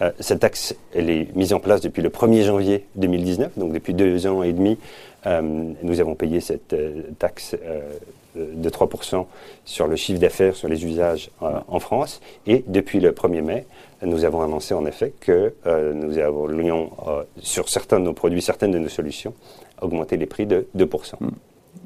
Euh, 0.00 0.10
cette 0.20 0.40
taxe, 0.40 0.74
elle 0.94 1.10
est 1.10 1.34
mise 1.34 1.52
en 1.52 1.60
place 1.60 1.80
depuis 1.80 2.02
le 2.02 2.08
1er 2.08 2.44
janvier 2.44 2.86
2019, 2.96 3.58
donc 3.58 3.72
depuis 3.72 3.94
deux 3.94 4.26
ans 4.26 4.42
et 4.42 4.52
demi, 4.52 4.78
euh, 5.26 5.72
nous 5.82 6.00
avons 6.00 6.14
payé 6.14 6.40
cette 6.40 6.72
euh, 6.72 7.02
taxe 7.18 7.56
de 8.36 8.70
3% 8.70 9.26
sur 9.64 9.88
le 9.88 9.96
chiffre 9.96 10.20
d'affaires, 10.20 10.54
sur 10.54 10.68
les 10.68 10.84
usages 10.84 11.30
en 11.40 11.80
France. 11.80 12.20
Et 12.46 12.62
depuis 12.68 13.00
le 13.00 13.10
1er 13.10 13.42
mai, 13.42 13.66
nous 14.02 14.24
avons 14.24 14.42
annoncé 14.42 14.74
en 14.74 14.86
effet 14.86 15.12
que 15.18 15.54
nous 15.66 16.18
avons, 16.18 16.90
sur 17.40 17.68
certains 17.68 17.98
de 17.98 18.04
nos 18.04 18.12
produits, 18.12 18.40
certaines 18.40 18.70
de 18.70 18.78
nos 18.78 18.88
solutions, 18.88 19.34
augmenter 19.80 20.16
les 20.16 20.26
prix 20.26 20.46
de 20.46 20.68
2%. 20.76 21.14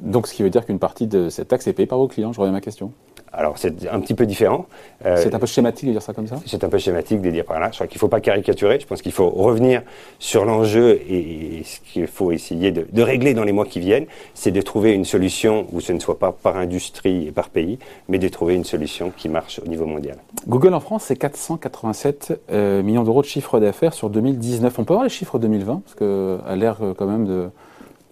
Donc 0.03 0.27
ce 0.27 0.35
qui 0.35 0.43
veut 0.43 0.51
dire 0.51 0.67
qu'une 0.67 0.81
partie 0.81 1.07
de 1.07 1.31
cette 1.31 1.49
taxe 1.49 1.67
est 1.69 1.73
payée 1.73 1.87
par 1.87 1.99
vos 1.99 2.09
clients, 2.09 2.35
je 2.35 2.41
reviens 2.41 2.53
à 2.53 2.57
ma 2.57 2.61
question. 2.61 2.93
Alors 3.33 3.57
c'est 3.57 3.89
un 3.89 4.01
petit 4.01 4.15
peu 4.15 4.27
différent. 4.27 4.67
Euh, 5.07 5.17
c'est 5.17 5.35
un 5.35 5.39
peu 5.39 5.47
schématique 5.47 5.87
de 5.87 5.93
dire 5.93 6.03
ça 6.03 6.13
comme 6.13 6.27
ça 6.27 6.37
C'est 6.47 6.63
un 6.65 6.69
peu 6.69 6.79
schématique 6.79 7.23
de 7.23 7.31
dire 7.31 7.45
par 7.45 7.59
là. 7.59 7.69
Je 7.71 7.77
crois 7.77 7.87
qu'il 7.87 7.97
ne 7.97 8.01
faut 8.01 8.09
pas 8.09 8.21
caricaturer. 8.21 8.79
Je 8.79 8.87
pense 8.87 9.01
qu'il 9.01 9.13
faut 9.13 9.31
revenir 9.31 9.83
sur 10.19 10.45
l'enjeu 10.45 11.01
et, 11.09 11.63
ce 11.65 11.81
qu'il 11.81 12.07
faut 12.07 12.33
essayer 12.33 12.73
de, 12.73 13.03
régler 13.03 13.35
dans 13.35 13.45
les 13.45 13.53
mois 13.53 13.65
qui 13.65 13.81
viennent, 13.81 14.07
c'est 14.35 14.51
de 14.51 14.61
trouver 14.61 14.93
une 14.93 15.05
solution 15.05 15.67
où 15.73 15.81
ce 15.81 15.93
ne 15.93 15.99
soit 15.99 16.19
pas 16.19 16.33
par 16.33 16.57
industrie 16.57 17.29
et 17.29 17.33
par 17.33 17.49
pays, 17.49 17.79
mais 18.09 18.19
de 18.19 18.29
trouver 18.29 18.55
une 18.55 18.65
solution 18.65 19.13
qui 19.17 19.29
marche 19.29 19.61
au 19.65 19.69
niveau 19.69 19.87
mondial. 19.87 20.17
Google 20.47 20.75
en 20.75 20.81
France, 20.81 21.05
c'est 21.07 21.17
487 21.17 22.41
euh, 22.51 22.83
millions 22.83 23.03
d'euros 23.03 23.23
de 23.23 23.27
chiffre 23.27 23.61
d'affaires 23.61 23.95
sur 23.95 24.11
2019. 24.11 24.79
On 24.79 24.85
peut 24.85 24.93
voir 24.93 25.05
les 25.05 25.11
chiffres 25.11 25.39
2020 25.39 25.83
parce 25.85 25.95
qu'à 25.95 26.57
l'air 26.57 26.79
euh, 26.83 26.95
quand 26.95 27.07
même 27.07 27.27
de 27.27 27.49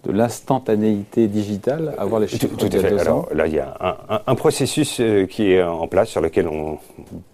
de 0.03 0.11
l'instantanéité 0.11 1.27
digitale, 1.27 1.93
avoir 1.97 2.19
les 2.19 2.27
chiffres 2.27 2.47
Tout, 2.57 2.65
à 2.65 2.79
fait. 2.79 2.99
Alors 2.99 3.27
là, 3.33 3.47
il 3.47 3.53
y 3.53 3.59
a 3.59 3.97
un, 4.25 4.35
processus 4.35 4.99
euh, 4.99 5.25
qui 5.27 5.51
est 5.51 5.61
en 5.61 5.87
place 5.87 6.09
sur 6.09 6.21
lequel 6.21 6.47
on 6.47 6.79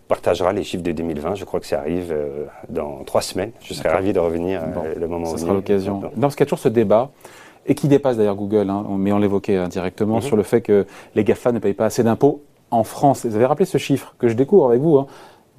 partagera 0.09 0.51
les 0.51 0.63
chiffres 0.63 0.83
de 0.83 0.91
2020. 0.91 1.35
Je 1.35 1.45
crois 1.45 1.61
que 1.61 1.65
ça 1.65 1.79
arrive 1.79 2.11
euh, 2.11 2.45
dans 2.67 3.03
trois 3.05 3.21
semaines. 3.21 3.51
Je 3.61 3.73
serais 3.73 3.89
ravi 3.89 4.11
de 4.11 4.19
revenir 4.19 4.61
euh, 4.61 4.95
le 4.99 5.07
moment 5.07 5.29
où. 5.29 5.37
Ce 5.37 5.43
sera 5.43 5.53
l'occasion. 5.53 6.01
Dans 6.17 6.29
ce 6.29 6.35
qu'il 6.35 6.43
y 6.43 6.47
a 6.47 6.47
toujours 6.47 6.59
ce 6.59 6.69
débat, 6.69 7.11
et 7.65 7.75
qui 7.75 7.87
dépasse 7.87 8.17
d'ailleurs 8.17 8.35
Google, 8.35 8.69
hein, 8.69 8.85
mais 8.97 9.11
on 9.11 9.19
l'évoquait 9.19 9.57
indirectement, 9.57 10.15
mhm. 10.15 10.21
sur 10.21 10.35
le 10.35 10.43
fait 10.43 10.61
que 10.61 10.85
les 11.15 11.23
GAFA 11.23 11.51
ne 11.53 11.59
payent 11.59 11.73
pas 11.73 11.85
assez 11.85 12.03
d'impôts 12.03 12.41
en 12.71 12.83
France. 12.83 13.25
Vous 13.25 13.35
avez 13.35 13.45
rappelé 13.45 13.65
ce 13.65 13.77
chiffre 13.77 14.15
que 14.19 14.27
je 14.27 14.33
découvre 14.33 14.67
avec 14.67 14.81
vous. 14.81 14.97
Hein. 14.97 15.07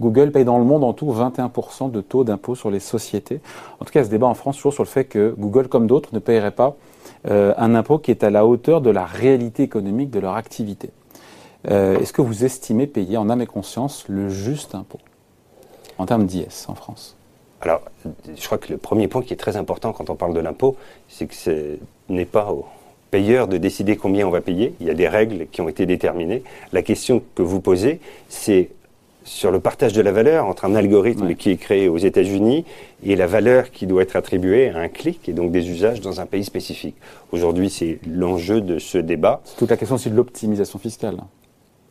Google 0.01 0.31
paye 0.31 0.45
dans 0.45 0.59
le 0.59 0.65
monde 0.65 0.85
en 0.85 0.93
tout 0.93 1.13
21% 1.13 1.91
de 1.91 2.01
taux 2.01 2.23
d'impôt 2.23 2.55
sur 2.55 2.71
les 2.71 2.81
sociétés. 2.81 3.41
En 3.81 3.85
tout 3.85 3.93
cas, 3.93 4.05
ce 4.05 4.11
débat 4.11 4.27
en 4.27 4.35
France 4.35 4.57
toujours 4.57 4.73
sur 4.73 4.85
le 4.85 4.89
fait 4.89 5.05
que 5.05 5.35
Google, 5.37 5.69
comme 5.69 5.87
d'autres, 5.87 6.11
ne 6.13 6.19
payerait 6.19 6.53
pas 6.53 6.77
euh, 7.29 7.55
un 7.57 7.75
impôt 7.75 7.99
qui 7.99 8.11
est 8.11 8.25
à 8.25 8.31
la 8.31 8.47
hauteur 8.47 8.81
de 8.81 8.91
la 8.91 9.05
réalité 9.05 9.63
économique 9.63 10.11
de 10.11 10.21
leur 10.21 10.35
activité. 10.35 10.91
Euh, 11.71 11.99
est-ce 11.99 12.13
que 12.13 12.23
vous 12.23 12.45
estimez 12.45 12.87
payer 12.87 13.17
en 13.17 13.29
âme 13.29 13.43
et 13.43 13.47
conscience 13.47 14.05
le 14.09 14.29
juste 14.29 14.75
impôt 14.75 15.01
en 15.99 16.07
termes 16.07 16.27
d'IS 16.27 16.67
en 16.69 16.75
France? 16.75 17.17
Alors, 17.61 17.83
je 18.05 18.47
crois 18.47 18.59
que 18.59 18.73
le 18.73 18.79
premier 18.79 19.09
point 19.09 19.23
qui 19.23 19.33
est 19.33 19.39
très 19.39 19.57
important 19.57 19.93
quand 19.93 20.11
on 20.11 20.15
parle 20.15 20.33
de 20.33 20.41
l'impôt, 20.41 20.77
c'est 21.09 21.27
que 21.27 21.35
ce 21.35 21.77
n'est 22.09 22.25
pas 22.25 22.53
au 22.53 22.67
payeur 23.11 23.49
de 23.49 23.57
décider 23.57 23.97
combien 23.97 24.27
on 24.27 24.31
va 24.31 24.41
payer. 24.41 24.75
Il 24.81 24.87
y 24.87 24.91
a 24.91 24.95
des 24.95 25.09
règles 25.09 25.47
qui 25.51 25.61
ont 25.61 25.69
été 25.69 25.87
déterminées. 25.87 26.45
La 26.73 26.83
question 26.83 27.23
que 27.35 27.43
vous 27.43 27.61
posez, 27.61 28.01
c'est 28.29 28.71
sur 29.29 29.51
le 29.51 29.61
partage 29.61 29.93
de 29.93 30.01
la 30.01 30.11
valeur 30.11 30.47
entre 30.47 30.65
un 30.65 30.75
algorithme 30.75 31.35
qui 31.35 31.51
est 31.51 31.57
créé 31.57 31.89
aux 31.89 31.99
États-Unis 31.99 32.65
et 33.05 33.15
la 33.15 33.27
valeur 33.27 33.71
qui 33.71 33.87
doit 33.87 34.03
être 34.03 34.17
attribuée 34.17 34.71
à 34.71 34.79
un 34.79 34.89
clic 34.89 35.29
et 35.29 35.33
donc 35.33 35.53
des 35.53 35.71
usages 35.71 36.01
dans 36.01 36.21
un 36.21 36.27
pays 36.27 36.45
spécifique. 36.45 36.97
Aujourd'hui, 37.31 37.71
c'est 37.71 37.99
l'enjeu 38.09 38.61
de 38.61 38.79
ce 38.79 38.99
débat. 38.99 39.43
Toute 39.59 39.71
la 39.71 39.77
question, 39.77 39.99
c'est 39.99 40.11
de 40.11 40.17
l'optimisation 40.17 40.79
fiscale. 40.79 41.19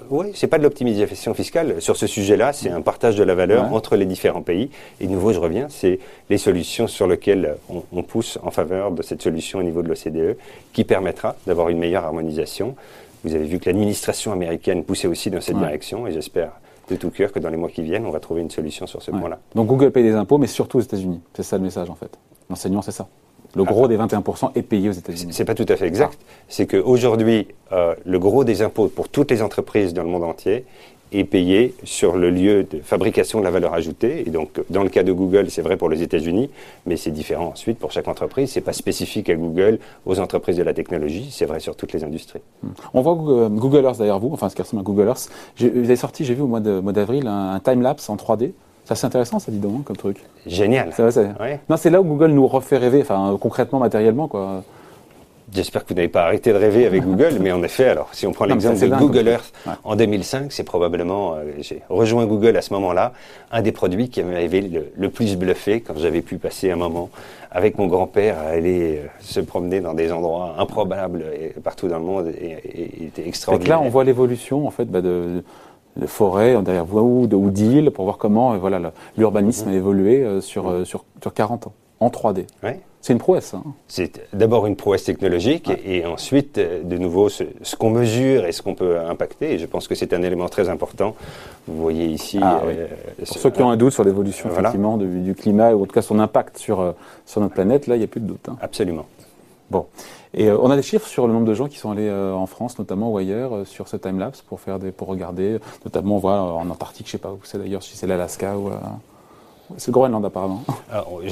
Oui, 0.09 0.27
c'est 0.35 0.47
pas 0.47 0.57
de 0.57 0.63
l'optimisation 0.63 1.33
fiscale. 1.33 1.81
Sur 1.81 1.97
ce 1.97 2.07
sujet-là, 2.07 2.53
c'est 2.53 2.69
un 2.69 2.81
partage 2.81 3.15
de 3.15 3.23
la 3.23 3.33
valeur 3.33 3.73
entre 3.73 3.95
les 3.95 4.05
différents 4.05 4.43
pays. 4.43 4.69
Et 4.99 5.07
de 5.07 5.11
nouveau, 5.11 5.33
je 5.33 5.39
reviens, 5.39 5.67
c'est 5.69 5.99
les 6.29 6.37
solutions 6.37 6.87
sur 6.87 7.07
lesquelles 7.07 7.55
on, 7.69 7.83
on, 7.91 8.03
pousse 8.03 8.37
en 8.43 8.51
faveur 8.51 8.91
de 8.91 9.01
cette 9.01 9.21
solution 9.21 9.59
au 9.59 9.63
niveau 9.63 9.81
de 9.81 9.89
l'OCDE 9.89 10.37
qui 10.71 10.83
permettra 10.83 11.35
d'avoir 11.47 11.69
une 11.69 11.79
meilleure 11.79 12.05
harmonisation. 12.05 12.75
Vous 13.23 13.33
avez 13.33 13.45
vu 13.45 13.59
que 13.59 13.65
l'administration 13.65 14.31
américaine 14.31 14.83
poussait 14.83 15.07
aussi 15.07 15.31
dans 15.31 15.41
cette 15.41 15.57
direction 15.57 16.05
et 16.07 16.11
j'espère 16.11 16.51
de 16.89 16.95
tout 16.95 17.09
cœur 17.09 17.31
que 17.31 17.39
dans 17.39 17.49
les 17.49 17.57
mois 17.57 17.69
qui 17.69 17.81
viennent, 17.81 18.05
on 18.05 18.11
va 18.11 18.19
trouver 18.19 18.41
une 18.41 18.49
solution 18.49 18.87
sur 18.87 19.01
ce 19.01 19.11
point-là. 19.11 19.39
Donc 19.55 19.67
Google 19.67 19.91
paye 19.91 20.03
des 20.03 20.13
impôts, 20.13 20.37
mais 20.37 20.47
surtout 20.47 20.77
aux 20.77 20.81
États-Unis. 20.81 21.21
C'est 21.33 21.43
ça 21.43 21.57
le 21.57 21.63
message 21.63 21.89
en 21.89 21.95
fait. 21.95 22.17
L'enseignement, 22.49 22.81
c'est 22.81 22.91
ça. 22.91 23.07
Le 23.55 23.63
gros 23.63 23.85
ah. 23.85 23.87
des 23.87 23.97
21% 23.97 24.51
est 24.55 24.61
payé 24.61 24.89
aux 24.89 24.93
États-Unis. 24.93 25.33
C'est 25.33 25.45
pas 25.45 25.55
tout 25.55 25.65
à 25.67 25.75
fait 25.75 25.87
exact. 25.87 26.19
C'est 26.47 26.67
qu'aujourd'hui, 26.67 27.47
euh, 27.71 27.95
le 28.05 28.19
gros 28.19 28.43
des 28.43 28.61
impôts 28.61 28.87
pour 28.87 29.09
toutes 29.09 29.31
les 29.31 29.41
entreprises 29.41 29.93
dans 29.93 30.03
le 30.03 30.09
monde 30.09 30.23
entier 30.23 30.65
est 31.11 31.23
payé 31.23 31.73
sur 31.83 32.17
le 32.17 32.29
lieu 32.29 32.63
de 32.63 32.79
fabrication 32.79 33.39
de 33.39 33.43
la 33.43 33.51
valeur 33.51 33.73
ajoutée. 33.73 34.23
Et 34.27 34.29
donc, 34.29 34.61
dans 34.69 34.83
le 34.83 34.89
cas 34.89 35.03
de 35.03 35.11
Google, 35.11 35.49
c'est 35.49 35.61
vrai 35.61 35.77
pour 35.77 35.89
les 35.89 36.01
États-Unis, 36.01 36.49
mais 36.85 36.97
c'est 36.97 37.11
différent 37.11 37.47
ensuite 37.53 37.79
pour 37.79 37.91
chaque 37.91 38.07
entreprise. 38.07 38.51
C'est 38.51 38.61
pas 38.61 38.73
spécifique 38.73 39.29
à 39.29 39.35
Google, 39.35 39.79
aux 40.05 40.19
entreprises 40.19 40.57
de 40.57 40.63
la 40.63 40.73
technologie, 40.73 41.29
c'est 41.31 41.45
vrai 41.45 41.59
sur 41.59 41.75
toutes 41.75 41.93
les 41.93 42.03
industries. 42.03 42.41
On 42.93 43.01
voit 43.01 43.15
Google 43.49 43.83
Earth 43.85 43.97
derrière 43.97 44.19
vous, 44.19 44.29
enfin 44.33 44.49
ce 44.49 44.55
qui 44.55 44.61
ressemble 44.61 44.81
à 44.81 44.83
Google 44.83 45.07
Earth. 45.07 45.29
Vous 45.59 45.65
avez 45.65 45.95
sorti, 45.95 46.25
j'ai 46.25 46.33
vu 46.33 46.41
au 46.41 46.47
mois 46.47 46.59
d'avril, 46.59 47.27
un, 47.27 47.53
un 47.53 47.59
time-lapse 47.59 48.09
en 48.09 48.15
3D. 48.15 48.51
Ça, 48.87 48.95
c'est 48.95 49.05
intéressant, 49.05 49.39
ça, 49.39 49.51
dit 49.51 49.59
donc, 49.59 49.73
hein, 49.79 49.81
comme 49.83 49.97
truc. 49.97 50.23
Génial. 50.45 50.91
Non, 51.69 51.75
c'est 51.75 51.89
là 51.89 51.99
où 51.99 52.05
Google 52.05 52.31
nous 52.31 52.47
refait 52.47 52.77
rêver, 52.77 53.01
enfin, 53.01 53.37
concrètement, 53.37 53.79
matériellement, 53.79 54.29
quoi. 54.29 54.63
J'espère 55.53 55.83
que 55.85 55.89
vous 55.89 55.95
n'avez 55.95 56.09
pas 56.09 56.23
arrêté 56.23 56.51
de 56.51 56.57
rêver 56.57 56.85
avec 56.85 57.03
Google, 57.03 57.37
mais 57.39 57.53
en 57.53 57.63
effet, 57.63 57.85
alors 57.85 58.09
si 58.11 58.27
on 58.27 58.33
prend 58.33 58.43
l'exemple 58.43 58.79
de 58.79 58.87
Google 58.87 59.29
Earth 59.29 59.53
en 59.85 59.95
2005, 59.95 60.51
c'est 60.51 60.65
probablement, 60.65 61.35
euh, 61.35 61.43
j'ai 61.59 61.81
rejoint 61.87 62.25
Google 62.25 62.57
à 62.57 62.61
ce 62.61 62.73
moment-là, 62.73 63.13
un 63.51 63.61
des 63.61 63.71
produits 63.71 64.09
qui 64.09 64.21
m'avait 64.23 64.59
le, 64.59 64.91
le, 64.93 65.09
plus 65.09 65.37
bluffé 65.37 65.79
quand 65.79 65.93
j'avais 65.97 66.21
pu 66.21 66.37
passer 66.37 66.69
un 66.69 66.75
moment 66.75 67.09
avec 67.49 67.77
mon 67.77 67.87
grand-père 67.87 68.37
à 68.37 68.49
aller 68.49 68.97
euh, 68.97 69.07
se 69.21 69.39
promener 69.39 69.79
dans 69.79 69.93
des 69.93 70.11
endroits 70.11 70.55
improbables 70.57 71.23
et, 71.39 71.59
partout 71.61 71.87
dans 71.87 71.99
le 71.99 72.05
monde 72.05 72.27
et, 72.27 73.05
était 73.05 73.25
extraordinaire. 73.25 73.77
Et 73.77 73.79
là, 73.79 73.85
on 73.85 73.89
voit 73.89 74.03
l'évolution 74.03 74.67
en 74.67 74.71
fait 74.71 74.85
bah, 74.85 74.99
de, 75.01 75.43
de 75.95 76.07
forêts 76.07 76.61
derrière 76.61 76.83
vous 76.83 77.25
ou 77.31 77.51
d'îles 77.51 77.91
pour 77.91 78.03
voir 78.03 78.17
comment 78.17 78.51
euh, 78.51 78.57
voilà 78.57 78.91
l'urbanisme 79.17 79.69
mmh. 79.69 79.73
a 79.73 79.75
évolué 79.77 80.41
sur, 80.41 80.85
sur, 80.85 81.05
sur 81.21 81.33
40 81.33 81.67
ans 81.67 81.73
en 81.99 82.09
3D. 82.09 82.45
C'est 83.07 83.13
une 83.13 83.19
prouesse. 83.19 83.53
Hein. 83.53 83.63
C'est 83.87 84.27
d'abord 84.33 84.65
une 84.65 84.75
prouesse 84.75 85.05
technologique 85.05 85.71
et, 85.85 86.05
ensuite, 86.05 86.57
euh, 86.57 86.83
de 86.83 86.97
nouveau, 86.97 87.29
ce, 87.29 87.45
qu'on 87.77 87.89
mesure 87.89 88.45
et 88.45 88.51
ce 88.51 88.61
qu'on 88.61 88.75
peut 88.75 88.99
impacter. 88.99 89.53
Et 89.53 89.59
je 89.59 89.65
pense 89.65 89.87
que 89.87 89.95
c'est 89.95 90.11
un 90.13 90.21
élément 90.23 90.49
très 90.49 90.67
important. 90.67 91.15
Vous 91.67 91.81
voyez 91.81 92.05
ici. 92.05 92.37
Ah, 92.41 92.61
euh, 92.65 92.87
Pour 93.25 93.37
ceux 93.37 93.49
qui 93.51 93.61
ont 93.61 93.69
un 93.69 93.77
doute 93.77 93.93
sur 93.93 94.03
l'évolution 94.03 94.49
effectivement 94.49 94.97
du, 94.97 95.33
climat 95.35 95.73
ou 95.73 95.83
en 95.83 95.85
tout 95.85 95.93
cas 95.93 96.01
son 96.01 96.19
impact 96.19 96.57
sur, 96.57 96.81
euh, 96.81 96.91
sur 97.25 97.39
notre 97.39 97.53
planète, 97.53 97.87
là, 97.87 97.95
il 97.95 97.99
n'y 97.99 98.03
a 98.03 98.07
plus 98.07 98.19
de 98.19 98.27
doute. 98.27 98.49
Hein. 98.49 98.57
Absolument. 98.61 99.05
Bon. 99.69 99.85
Et 100.33 100.51
on 100.51 100.69
a 100.69 100.75
des 100.75 100.81
chiffres 100.81 101.07
sur 101.07 101.27
le 101.27 101.33
nombre 101.33 101.45
de 101.45 101.53
gens 101.53 101.67
qui 101.67 101.77
sont 101.77 101.91
allés 101.91 102.11
en 102.11 102.45
France, 102.45 102.77
notamment 102.77 103.09
ou 103.09 103.17
ailleurs, 103.17 103.65
sur 103.65 103.87
ce 103.87 103.95
time-lapse 103.95 104.41
pour, 104.41 104.59
faire 104.59 104.79
des, 104.79 104.91
pour 104.91 105.07
regarder, 105.07 105.59
notamment 105.85 106.17
voit 106.17 106.41
en 106.41 106.69
Antarctique, 106.69 107.07
je 107.07 107.11
ne 107.11 107.11
sais 107.13 107.17
pas 107.17 107.31
où 107.31 107.39
c'est 107.43 107.57
d'ailleurs, 107.57 107.83
si 107.83 107.95
c'est 107.95 108.07
l'Alaska 108.07 108.57
ou. 108.57 108.69
C'est 109.75 109.87
le 109.87 109.93
Groenland 109.93 110.23
apparemment. 110.23 110.63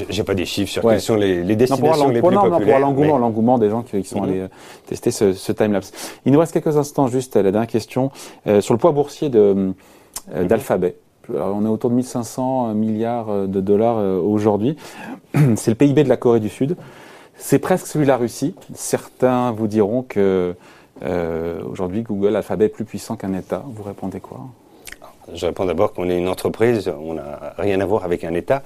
J'ai 0.09 0.23
pas 0.23 0.35
des 0.35 0.45
chiffres 0.45 0.71
sur 0.71 0.81
quelles 0.81 1.01
sont 1.01 1.15
les, 1.15 1.43
les 1.43 1.55
destinations 1.55 2.09
les 2.09 2.21
plus 2.21 2.35
populaires. 2.35 2.59
pour 2.59 2.79
l'engouement, 2.79 3.17
l'engouement 3.17 3.57
des 3.57 3.69
gens 3.69 3.81
qui, 3.81 4.03
sont 4.03 4.21
mhm. 4.21 4.29
allés 4.29 4.39
euh, 4.41 4.47
tester 4.87 5.11
ce, 5.11 5.33
ce 5.33 5.51
time-lapse. 5.51 5.91
Il 6.25 6.33
nous 6.33 6.39
reste 6.39 6.51
quelques 6.51 6.75
instants 6.75 7.07
juste 7.07 7.37
à 7.37 7.43
la 7.43 7.51
dernière 7.51 7.69
question 7.69 8.11
euh, 8.47 8.61
sur 8.61 8.73
le 8.73 8.77
poids 8.77 8.91
boursier 8.91 9.31
euh, 9.33 9.71
mhm. 10.33 10.47
d'Alphabet. 10.47 10.97
on 11.29 11.65
est 11.65 11.69
autour 11.69 11.89
de 11.89 11.95
1500 11.95 12.73
milliards 12.73 13.47
de 13.47 13.61
dollars 13.61 13.97
aujourd'hui. 14.23 14.75
C'est 15.55 15.71
le 15.71 15.75
PIB 15.75 16.03
de 16.03 16.09
la 16.09 16.17
Corée 16.17 16.41
du 16.41 16.49
Sud. 16.49 16.75
C'est 17.37 17.59
presque 17.59 17.87
celui 17.87 18.05
de 18.05 18.09
la 18.09 18.17
Russie. 18.17 18.55
Certains 18.73 19.51
vous 19.51 19.67
diront 19.67 20.03
que 20.03 20.55
aujourd'hui 21.69 22.03
Google, 22.03 22.35
Alphabet 22.35 22.65
est 22.65 22.69
plus 22.69 22.85
puissant 22.85 23.15
qu'un 23.15 23.33
État. 23.33 23.63
Vous 23.67 23.83
répondez 23.83 24.19
quoi? 24.19 24.39
Je 25.33 25.45
réponds 25.45 25.65
d'abord 25.65 25.93
qu'on 25.93 26.09
est 26.09 26.17
une 26.17 26.27
entreprise, 26.27 26.91
on 26.99 27.15
n'a 27.15 27.53
rien 27.57 27.81
à 27.81 27.85
voir 27.85 28.03
avec 28.05 28.23
un 28.23 28.33
État. 28.33 28.61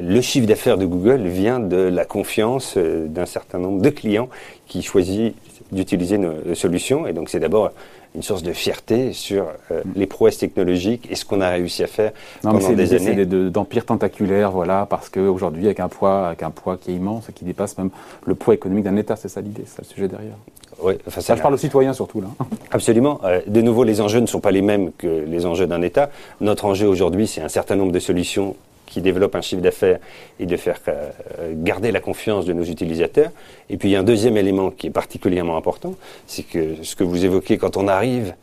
Le 0.00 0.20
chiffre 0.20 0.46
d'affaires 0.46 0.78
de 0.78 0.86
Google 0.86 1.22
vient 1.26 1.58
de 1.58 1.76
la 1.76 2.04
confiance 2.04 2.74
euh, 2.76 3.06
d'un 3.08 3.26
certain 3.26 3.58
nombre 3.58 3.82
de 3.82 3.90
clients 3.90 4.28
qui 4.66 4.82
choisissent 4.82 5.32
d'utiliser 5.72 6.18
nos 6.18 6.54
solutions. 6.54 7.06
Et 7.06 7.12
donc 7.12 7.28
c'est 7.28 7.40
d'abord 7.40 7.72
une 8.14 8.22
source 8.22 8.42
de 8.42 8.52
fierté 8.52 9.12
sur 9.12 9.46
euh, 9.70 9.82
mm. 9.84 9.92
les 9.96 10.06
prouesses 10.06 10.38
technologiques 10.38 11.08
et 11.10 11.16
ce 11.16 11.24
qu'on 11.24 11.40
a 11.40 11.50
réussi 11.50 11.82
à 11.82 11.86
faire 11.88 12.12
non, 12.44 12.52
pendant 12.52 12.68
mais 12.70 12.76
des 12.76 12.94
années. 12.94 13.14
C'est 13.16 13.50
d'empire 13.50 13.84
tentaculaire, 13.84 14.52
voilà, 14.52 14.86
parce 14.88 15.08
qu'aujourd'hui, 15.08 15.66
avec 15.66 15.80
un 15.80 15.88
poids, 15.88 16.28
avec 16.28 16.42
un 16.42 16.50
poids 16.50 16.76
qui 16.76 16.92
est 16.92 16.94
immense, 16.94 17.26
qui 17.34 17.44
dépasse 17.44 17.76
même 17.76 17.90
le 18.24 18.34
poids 18.34 18.54
économique 18.54 18.84
d'un 18.84 18.96
État, 18.96 19.16
c'est 19.16 19.28
ça 19.28 19.40
l'idée, 19.40 19.64
c'est 19.66 19.82
le 19.82 19.88
sujet 19.88 20.08
derrière. 20.08 20.36
Oui, 20.84 20.94
enfin, 21.06 21.20
ça, 21.20 21.34
je 21.34 21.40
parle 21.40 21.54
aux 21.54 21.58
citoyens 21.58 21.94
surtout 21.94 22.20
là. 22.20 22.28
Absolument. 22.70 23.20
Euh, 23.24 23.40
de 23.46 23.60
nouveau, 23.62 23.84
les 23.84 24.00
enjeux 24.00 24.20
ne 24.20 24.26
sont 24.26 24.40
pas 24.40 24.50
les 24.50 24.62
mêmes 24.62 24.92
que 24.92 25.24
les 25.26 25.46
enjeux 25.46 25.66
d'un 25.66 25.80
État. 25.80 26.10
Notre 26.40 26.66
enjeu 26.66 26.86
aujourd'hui, 26.86 27.26
c'est 27.26 27.40
un 27.40 27.48
certain 27.48 27.76
nombre 27.76 27.92
de 27.92 27.98
solutions 27.98 28.54
qui 28.86 29.00
développent 29.00 29.34
un 29.34 29.40
chiffre 29.40 29.62
d'affaires 29.62 29.98
et 30.38 30.46
de 30.46 30.56
faire 30.56 30.78
euh, 30.88 31.10
garder 31.54 31.90
la 31.90 32.00
confiance 32.00 32.44
de 32.44 32.52
nos 32.52 32.64
utilisateurs. 32.64 33.30
Et 33.70 33.78
puis 33.78 33.88
il 33.88 33.92
y 33.92 33.96
a 33.96 34.00
un 34.00 34.04
deuxième 34.04 34.36
élément 34.36 34.70
qui 34.70 34.88
est 34.88 34.90
particulièrement 34.90 35.56
important, 35.56 35.94
c'est 36.26 36.42
que 36.42 36.76
ce 36.82 36.94
que 36.94 37.02
vous 37.02 37.24
évoquez 37.24 37.56
quand 37.56 37.76
on 37.76 37.88
arrive 37.88 38.34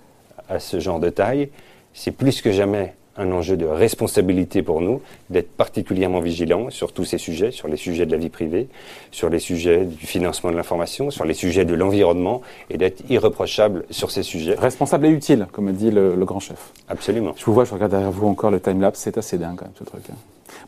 à 0.49 0.59
ce 0.59 0.79
genre 0.79 0.99
de 0.99 1.09
taille, 1.09 1.49
c'est 1.93 2.11
plus 2.11 2.41
que 2.41 2.51
jamais 2.51 2.95
un 3.21 3.31
enjeu 3.31 3.55
de 3.55 3.65
responsabilité 3.65 4.63
pour 4.63 4.81
nous, 4.81 5.01
d'être 5.29 5.51
particulièrement 5.51 6.19
vigilants 6.19 6.69
sur 6.69 6.91
tous 6.91 7.05
ces 7.05 7.17
sujets, 7.17 7.51
sur 7.51 7.67
les 7.67 7.77
sujets 7.77 8.05
de 8.05 8.11
la 8.11 8.17
vie 8.17 8.29
privée, 8.29 8.67
sur 9.11 9.29
les 9.29 9.39
sujets 9.39 9.85
du 9.85 10.05
financement 10.05 10.51
de 10.51 10.55
l'information, 10.55 11.11
sur 11.11 11.25
les 11.25 11.33
sujets 11.33 11.65
de 11.65 11.73
l'environnement, 11.73 12.41
et 12.69 12.77
d'être 12.77 13.03
irreprochable 13.09 13.85
sur 13.91 14.11
ces 14.11 14.23
sujets. 14.23 14.55
Responsable 14.55 15.05
et 15.05 15.09
utile, 15.09 15.47
comme 15.51 15.71
dit 15.71 15.91
le, 15.91 16.15
grand 16.25 16.39
chef. 16.39 16.71
Absolument. 16.87 17.33
Je 17.37 17.45
vous 17.45 17.53
vois, 17.53 17.65
je 17.65 17.73
regarde 17.73 17.91
derrière 17.91 18.11
vous 18.11 18.27
encore 18.27 18.51
le 18.51 18.59
time-lapse, 18.59 18.99
c'est 18.99 19.17
assez 19.17 19.37
dingue 19.37 19.55
quand 19.55 19.65
même 19.65 19.73
ce 19.77 19.83
truc. 19.83 20.03
Hein. 20.11 20.15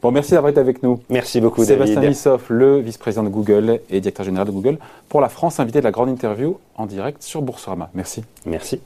Bon, 0.02 0.12
merci 0.12 0.32
d'avoir 0.32 0.50
été 0.50 0.60
avec 0.60 0.84
nous. 0.84 1.00
Merci 1.10 1.40
beaucoup, 1.42 1.64
Sébastien 1.64 2.02
Lissoff, 2.02 2.50
le 2.50 2.80
vice-président 2.80 3.24
de 3.24 3.30
Google 3.30 3.80
et 3.90 4.02
directeur 4.02 4.26
général 4.26 4.48
de 4.48 4.52
Google, 4.52 4.78
pour 5.10 5.22
la 5.22 5.30
France, 5.30 5.60
invité 5.60 5.80
de 5.80 5.86
la 5.86 5.92
grande 5.92 6.10
interview 6.10 6.58
en 6.76 6.86
direct 6.86 7.24
sur 7.24 7.42
Boursorama. 7.42 7.90
Merci. 7.94 8.24
Merci. 8.46 8.82